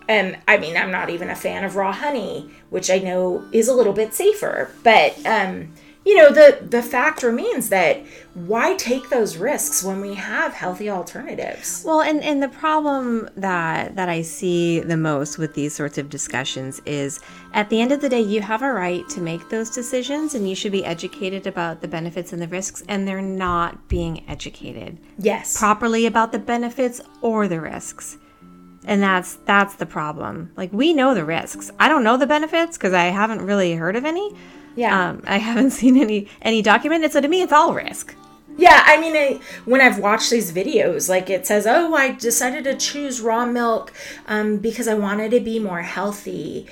And 0.07 0.37
I 0.47 0.57
mean, 0.57 0.75
I'm 0.75 0.91
not 0.91 1.09
even 1.09 1.29
a 1.29 1.35
fan 1.35 1.63
of 1.63 1.75
raw 1.75 1.93
honey, 1.93 2.49
which 2.69 2.89
I 2.89 2.99
know 2.99 3.47
is 3.51 3.67
a 3.67 3.73
little 3.73 3.93
bit 3.93 4.13
safer. 4.13 4.71
But 4.83 5.25
um, 5.25 5.73
you 6.05 6.15
know, 6.15 6.31
the 6.31 6.65
the 6.67 6.81
fact 6.81 7.23
remains 7.23 7.69
that 7.69 8.01
why 8.33 8.73
take 8.75 9.09
those 9.09 9.37
risks 9.37 9.83
when 9.83 9.99
we 10.01 10.13
have 10.15 10.53
healthy 10.53 10.89
alternatives? 10.89 11.83
Well, 11.85 12.01
and, 12.01 12.23
and 12.23 12.41
the 12.41 12.47
problem 12.49 13.29
that 13.35 13.95
that 13.95 14.07
I 14.09 14.21
see 14.21 14.79
the 14.79 14.95
most 14.97 15.37
with 15.37 15.53
these 15.55 15.75
sorts 15.75 15.97
of 15.97 16.09
discussions 16.09 16.81
is 16.85 17.19
at 17.53 17.69
the 17.69 17.81
end 17.81 17.91
of 17.91 17.99
the 18.01 18.09
day, 18.09 18.21
you 18.21 18.41
have 18.41 18.61
a 18.61 18.71
right 18.71 19.07
to 19.09 19.19
make 19.21 19.49
those 19.49 19.69
decisions 19.69 20.35
and 20.35 20.47
you 20.49 20.55
should 20.55 20.71
be 20.71 20.85
educated 20.85 21.45
about 21.45 21.81
the 21.81 21.87
benefits 21.87 22.31
and 22.33 22.41
the 22.41 22.47
risks, 22.47 22.81
and 22.87 23.07
they're 23.07 23.21
not 23.21 23.87
being 23.89 24.23
educated 24.29 24.97
Yes. 25.17 25.57
properly 25.57 26.05
about 26.05 26.31
the 26.31 26.39
benefits 26.39 27.01
or 27.21 27.47
the 27.47 27.59
risks. 27.59 28.17
And 28.85 29.03
that's 29.03 29.35
that's 29.45 29.75
the 29.75 29.85
problem. 29.85 30.51
Like 30.55 30.71
we 30.71 30.93
know 30.93 31.13
the 31.13 31.25
risks. 31.25 31.69
I 31.77 31.89
don't 31.89 32.03
know 32.05 32.15
the 32.15 32.25
benefits 32.25 32.77
because 32.77 32.93
I 32.93 33.05
haven't 33.05 33.41
really 33.41 33.75
heard 33.75 33.97
of 33.97 34.05
any. 34.05 34.33
Yeah. 34.79 35.09
Um, 35.09 35.23
I 35.27 35.37
haven't 35.37 35.71
seen 35.81 35.97
any 35.97 36.27
any 36.41 36.61
documented. 36.61 37.11
So 37.11 37.21
to 37.21 37.27
me, 37.27 37.41
it's 37.41 37.53
all 37.53 37.73
risk. 37.73 38.15
Yeah, 38.57 38.83
I 38.85 38.99
mean, 38.99 39.15
I, 39.15 39.39
when 39.63 39.79
I've 39.79 39.99
watched 39.99 40.29
these 40.31 40.51
videos, 40.51 41.07
like 41.07 41.29
it 41.29 41.45
says, 41.45 41.67
"Oh, 41.67 41.93
I 41.93 42.11
decided 42.11 42.63
to 42.65 42.75
choose 42.75 43.21
raw 43.21 43.45
milk 43.45 43.93
um, 44.27 44.57
because 44.57 44.87
I 44.87 44.95
wanted 44.95 45.31
to 45.31 45.39
be 45.39 45.59
more 45.59 45.81
healthy." 45.81 46.67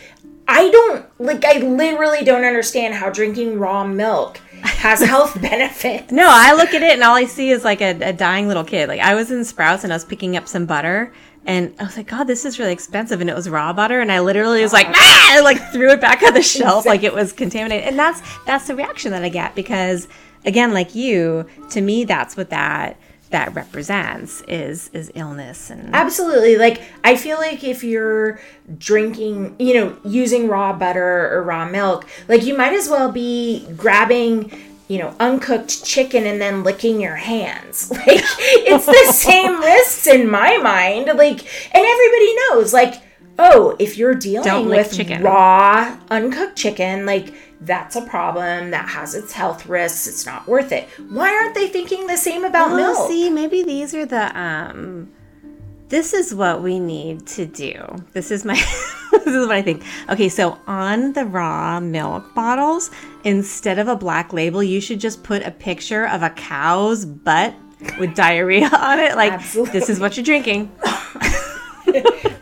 I 0.47 0.69
don't 0.69 1.05
like. 1.19 1.43
I 1.45 1.59
literally 1.59 2.23
don't 2.23 2.45
understand 2.45 2.95
how 2.95 3.09
drinking 3.09 3.59
raw 3.59 3.85
milk 3.85 4.39
has 4.63 5.01
health 5.01 5.39
benefits. 5.41 6.11
No, 6.11 6.27
I 6.29 6.53
look 6.53 6.73
at 6.73 6.81
it 6.81 6.93
and 6.93 7.03
all 7.03 7.15
I 7.15 7.25
see 7.25 7.49
is 7.49 7.63
like 7.63 7.81
a, 7.81 7.91
a 8.01 8.13
dying 8.13 8.47
little 8.47 8.63
kid. 8.63 8.89
Like 8.89 9.01
I 9.01 9.15
was 9.15 9.31
in 9.31 9.43
Sprouts 9.43 9.83
and 9.83 9.91
I 9.91 9.95
was 9.95 10.05
picking 10.05 10.37
up 10.37 10.47
some 10.47 10.65
butter 10.65 11.13
and 11.45 11.73
I 11.79 11.85
was 11.85 11.95
like, 11.95 12.07
God, 12.07 12.25
this 12.25 12.43
is 12.43 12.59
really 12.59 12.73
expensive. 12.73 13.21
And 13.21 13.29
it 13.29 13.35
was 13.35 13.49
raw 13.49 13.71
butter. 13.71 14.01
And 14.01 14.11
I 14.11 14.19
literally 14.19 14.61
was 14.61 14.73
like, 14.73 14.87
ah! 14.89 15.41
Like 15.43 15.71
threw 15.71 15.91
it 15.91 16.01
back 16.01 16.21
on 16.23 16.33
the 16.33 16.41
shelf 16.41 16.85
like 16.85 17.03
it 17.03 17.13
was 17.13 17.31
contaminated. 17.31 17.87
And 17.87 17.97
that's 17.97 18.21
that's 18.45 18.67
the 18.67 18.75
reaction 18.75 19.11
that 19.11 19.23
I 19.23 19.29
get 19.29 19.55
because 19.55 20.07
again, 20.45 20.73
like 20.73 20.93
you, 20.93 21.47
to 21.69 21.81
me, 21.81 22.03
that's 22.03 22.35
what 22.35 22.49
that 22.49 22.99
that 23.29 23.53
represents 23.53 24.41
is 24.47 24.89
is 24.93 25.11
illness 25.15 25.69
and 25.69 25.93
Absolutely. 25.93 26.57
Like, 26.57 26.81
I 27.03 27.15
feel 27.15 27.37
like 27.37 27.63
if 27.63 27.83
you're 27.83 28.39
drinking, 28.77 29.55
you 29.59 29.73
know, 29.73 29.97
using 30.05 30.47
raw 30.47 30.73
butter 30.73 31.33
or 31.33 31.43
raw 31.43 31.67
milk, 31.67 32.05
like 32.27 32.45
you 32.45 32.55
might 32.57 32.73
as 32.73 32.89
well 32.89 33.11
be 33.11 33.67
grabbing, 33.75 34.51
you 34.87 34.99
know, 34.99 35.13
uncooked 35.19 35.83
chicken 35.83 36.25
and 36.25 36.39
then 36.41 36.63
licking 36.63 37.01
your 37.01 37.15
hands. 37.15 37.91
Like, 38.07 38.21
it's 38.39 38.85
the 38.85 39.11
same 39.13 39.59
risks 39.59 40.07
in 40.07 40.29
my 40.29 40.57
mind. 40.57 41.07
Like, 41.07 41.39
and 41.75 41.85
everybody 41.85 42.35
knows, 42.35 42.73
like, 42.73 43.01
oh, 43.39 43.75
if 43.79 43.97
you're 43.97 44.15
dealing 44.15 44.67
with 44.69 44.95
chicken. 44.95 45.21
raw, 45.21 45.97
uncooked 46.09 46.55
chicken, 46.55 47.05
like, 47.05 47.33
that's 47.61 47.95
a 47.95 48.01
problem 48.01 48.71
that 48.71 48.87
has 48.89 49.15
its 49.15 49.31
health 49.33 49.65
risks. 49.65 50.07
It's 50.07 50.25
not 50.25 50.47
worth 50.47 50.71
it. 50.71 50.87
Why 51.09 51.29
aren't 51.33 51.55
they 51.55 51.67
thinking 51.67 52.07
the 52.07 52.17
same 52.17 52.43
about 52.45 52.71
Well, 52.71 52.93
milk? 52.93 53.09
see, 53.09 53.29
maybe 53.29 53.63
these 53.63 53.93
are 53.95 54.05
the 54.05 54.37
um 54.39 55.09
this 55.89 56.13
is 56.13 56.35
what 56.35 56.61
we 56.61 56.79
need 56.79 57.25
to 57.27 57.45
do. 57.45 57.81
This 58.11 58.29
is 58.29 58.43
my 58.43 58.55
this 59.11 59.25
is 59.27 59.47
what 59.47 59.55
I 59.55 59.61
think. 59.61 59.83
Okay, 60.09 60.29
so 60.29 60.57
on 60.67 61.13
the 61.13 61.25
raw 61.25 61.79
milk 61.79 62.35
bottles, 62.35 62.91
instead 63.23 63.79
of 63.79 63.87
a 63.87 63.95
black 63.95 64.33
label, 64.33 64.61
you 64.61 64.81
should 64.81 64.99
just 64.99 65.23
put 65.23 65.43
a 65.43 65.51
picture 65.51 66.05
of 66.07 66.23
a 66.23 66.29
cow's 66.31 67.05
butt 67.05 67.55
with 67.99 68.15
diarrhea 68.15 68.67
on 68.73 68.99
it. 68.99 69.15
Like 69.15 69.33
Absolutely. 69.33 69.79
this 69.79 69.89
is 69.89 69.99
what 69.99 70.17
you're 70.17 70.23
drinking. 70.25 70.71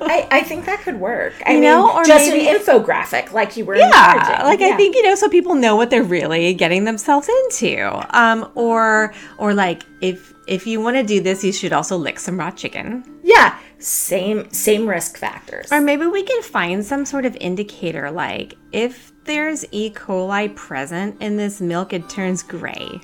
I, 0.05 0.27
I 0.31 0.41
think 0.41 0.65
that 0.65 0.81
could 0.81 0.99
work. 0.99 1.33
I 1.45 1.51
You 1.53 1.59
mean, 1.59 1.69
know, 1.69 1.91
or 1.93 2.03
just 2.03 2.29
maybe- 2.29 2.47
an 2.47 2.57
infographic 2.59 3.31
like 3.31 3.57
you 3.57 3.65
were 3.65 3.75
Yeah, 3.75 4.41
like 4.45 4.59
Yeah. 4.59 4.67
I 4.69 4.77
think 4.77 4.95
you 4.95 5.03
know, 5.03 5.15
so 5.15 5.29
people 5.29 5.55
know 5.55 5.75
what 5.75 5.89
they're 5.89 6.03
really 6.03 6.53
getting 6.53 6.83
themselves 6.85 7.29
into. 7.29 7.89
Um, 8.17 8.49
or 8.55 9.13
or 9.37 9.53
like 9.53 9.83
if 10.01 10.33
if 10.47 10.67
you 10.67 10.79
want 10.79 10.95
to 10.97 11.03
do 11.03 11.21
this, 11.21 11.43
you 11.43 11.51
should 11.51 11.73
also 11.73 11.97
lick 11.97 12.19
some 12.19 12.37
raw 12.39 12.51
chicken. 12.51 13.03
Yeah, 13.23 13.57
same 13.79 14.51
same 14.51 14.87
risk 14.87 15.17
factors. 15.17 15.71
Or 15.71 15.81
maybe 15.81 16.05
we 16.05 16.23
can 16.23 16.41
find 16.43 16.85
some 16.85 17.05
sort 17.05 17.25
of 17.25 17.35
indicator 17.41 18.11
like 18.11 18.55
if 18.71 19.11
there's 19.25 19.65
E. 19.71 19.89
coli 19.89 20.53
present 20.55 21.19
in 21.21 21.35
this 21.37 21.59
milk, 21.59 21.93
it 21.93 22.07
turns 22.09 22.43
gray. 22.43 23.01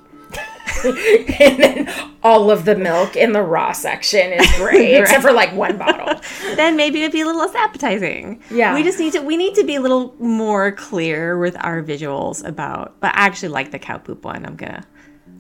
and 1.40 1.64
then 1.64 1.94
all 2.24 2.52
of 2.52 2.66
the 2.66 2.76
milk 2.76 3.16
in 3.16 3.32
the 3.34 3.42
raw 3.42 3.72
section 3.72 4.32
is 4.34 4.52
gray, 4.58 4.96
except 4.96 5.22
for 5.22 5.32
like 5.32 5.54
one 5.56 5.78
bottle. 5.78 6.20
Then 6.56 6.76
maybe 6.76 7.00
it'd 7.02 7.12
be 7.12 7.22
a 7.22 7.26
little 7.26 7.40
less 7.42 7.56
appetizing. 7.56 8.42
Yeah. 8.52 8.74
We 8.76 8.84
just 8.84 9.00
need 9.00 9.14
to 9.14 9.22
we 9.22 9.38
need 9.38 9.56
to 9.56 9.64
be 9.64 9.76
a 9.76 9.82
little 9.82 10.14
more 10.20 10.72
clear 10.72 11.38
with 11.38 11.56
our 11.64 11.82
visuals 11.82 12.46
about 12.46 13.00
but 13.00 13.08
I 13.16 13.26
actually 13.26 13.50
like 13.50 13.72
the 13.72 13.80
cow 13.80 13.98
poop 13.98 14.24
one. 14.26 14.46
I'm 14.46 14.56
gonna 14.56 14.84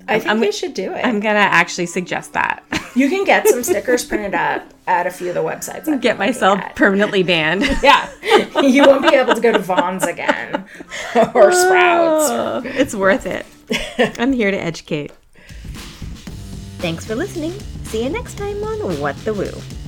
I 0.07 0.17
think 0.19 0.27
I'm- 0.29 0.39
we 0.39 0.51
should 0.51 0.73
do 0.73 0.93
it. 0.93 1.05
I'm 1.05 1.19
gonna 1.19 1.39
actually 1.39 1.85
suggest 1.85 2.33
that. 2.33 2.63
you 2.95 3.09
can 3.09 3.23
get 3.23 3.47
some 3.47 3.63
stickers 3.63 4.03
printed 4.05 4.33
up 4.33 4.63
at 4.87 5.05
a 5.05 5.11
few 5.11 5.29
of 5.29 5.35
the 5.35 5.41
websites. 5.43 5.87
I've 5.87 6.01
Get 6.01 6.17
myself 6.17 6.59
at. 6.59 6.75
permanently 6.75 7.23
banned. 7.23 7.63
Yeah, 7.83 8.09
you 8.61 8.83
won't 8.83 9.03
be 9.09 9.15
able 9.15 9.35
to 9.35 9.41
go 9.41 9.51
to 9.51 9.59
Vons 9.59 10.03
again 10.03 10.65
or 11.35 11.51
Sprouts. 11.51 12.65
It's 12.65 12.95
worth 12.95 13.25
it. 13.25 13.45
I'm 14.19 14.33
here 14.33 14.51
to 14.51 14.57
educate. 14.57 15.11
Thanks 16.81 17.05
for 17.05 17.13
listening. 17.13 17.51
See 17.83 18.03
you 18.03 18.09
next 18.09 18.39
time 18.39 18.63
on 18.63 18.99
What 18.99 19.15
the 19.23 19.35
Woo. 19.35 19.80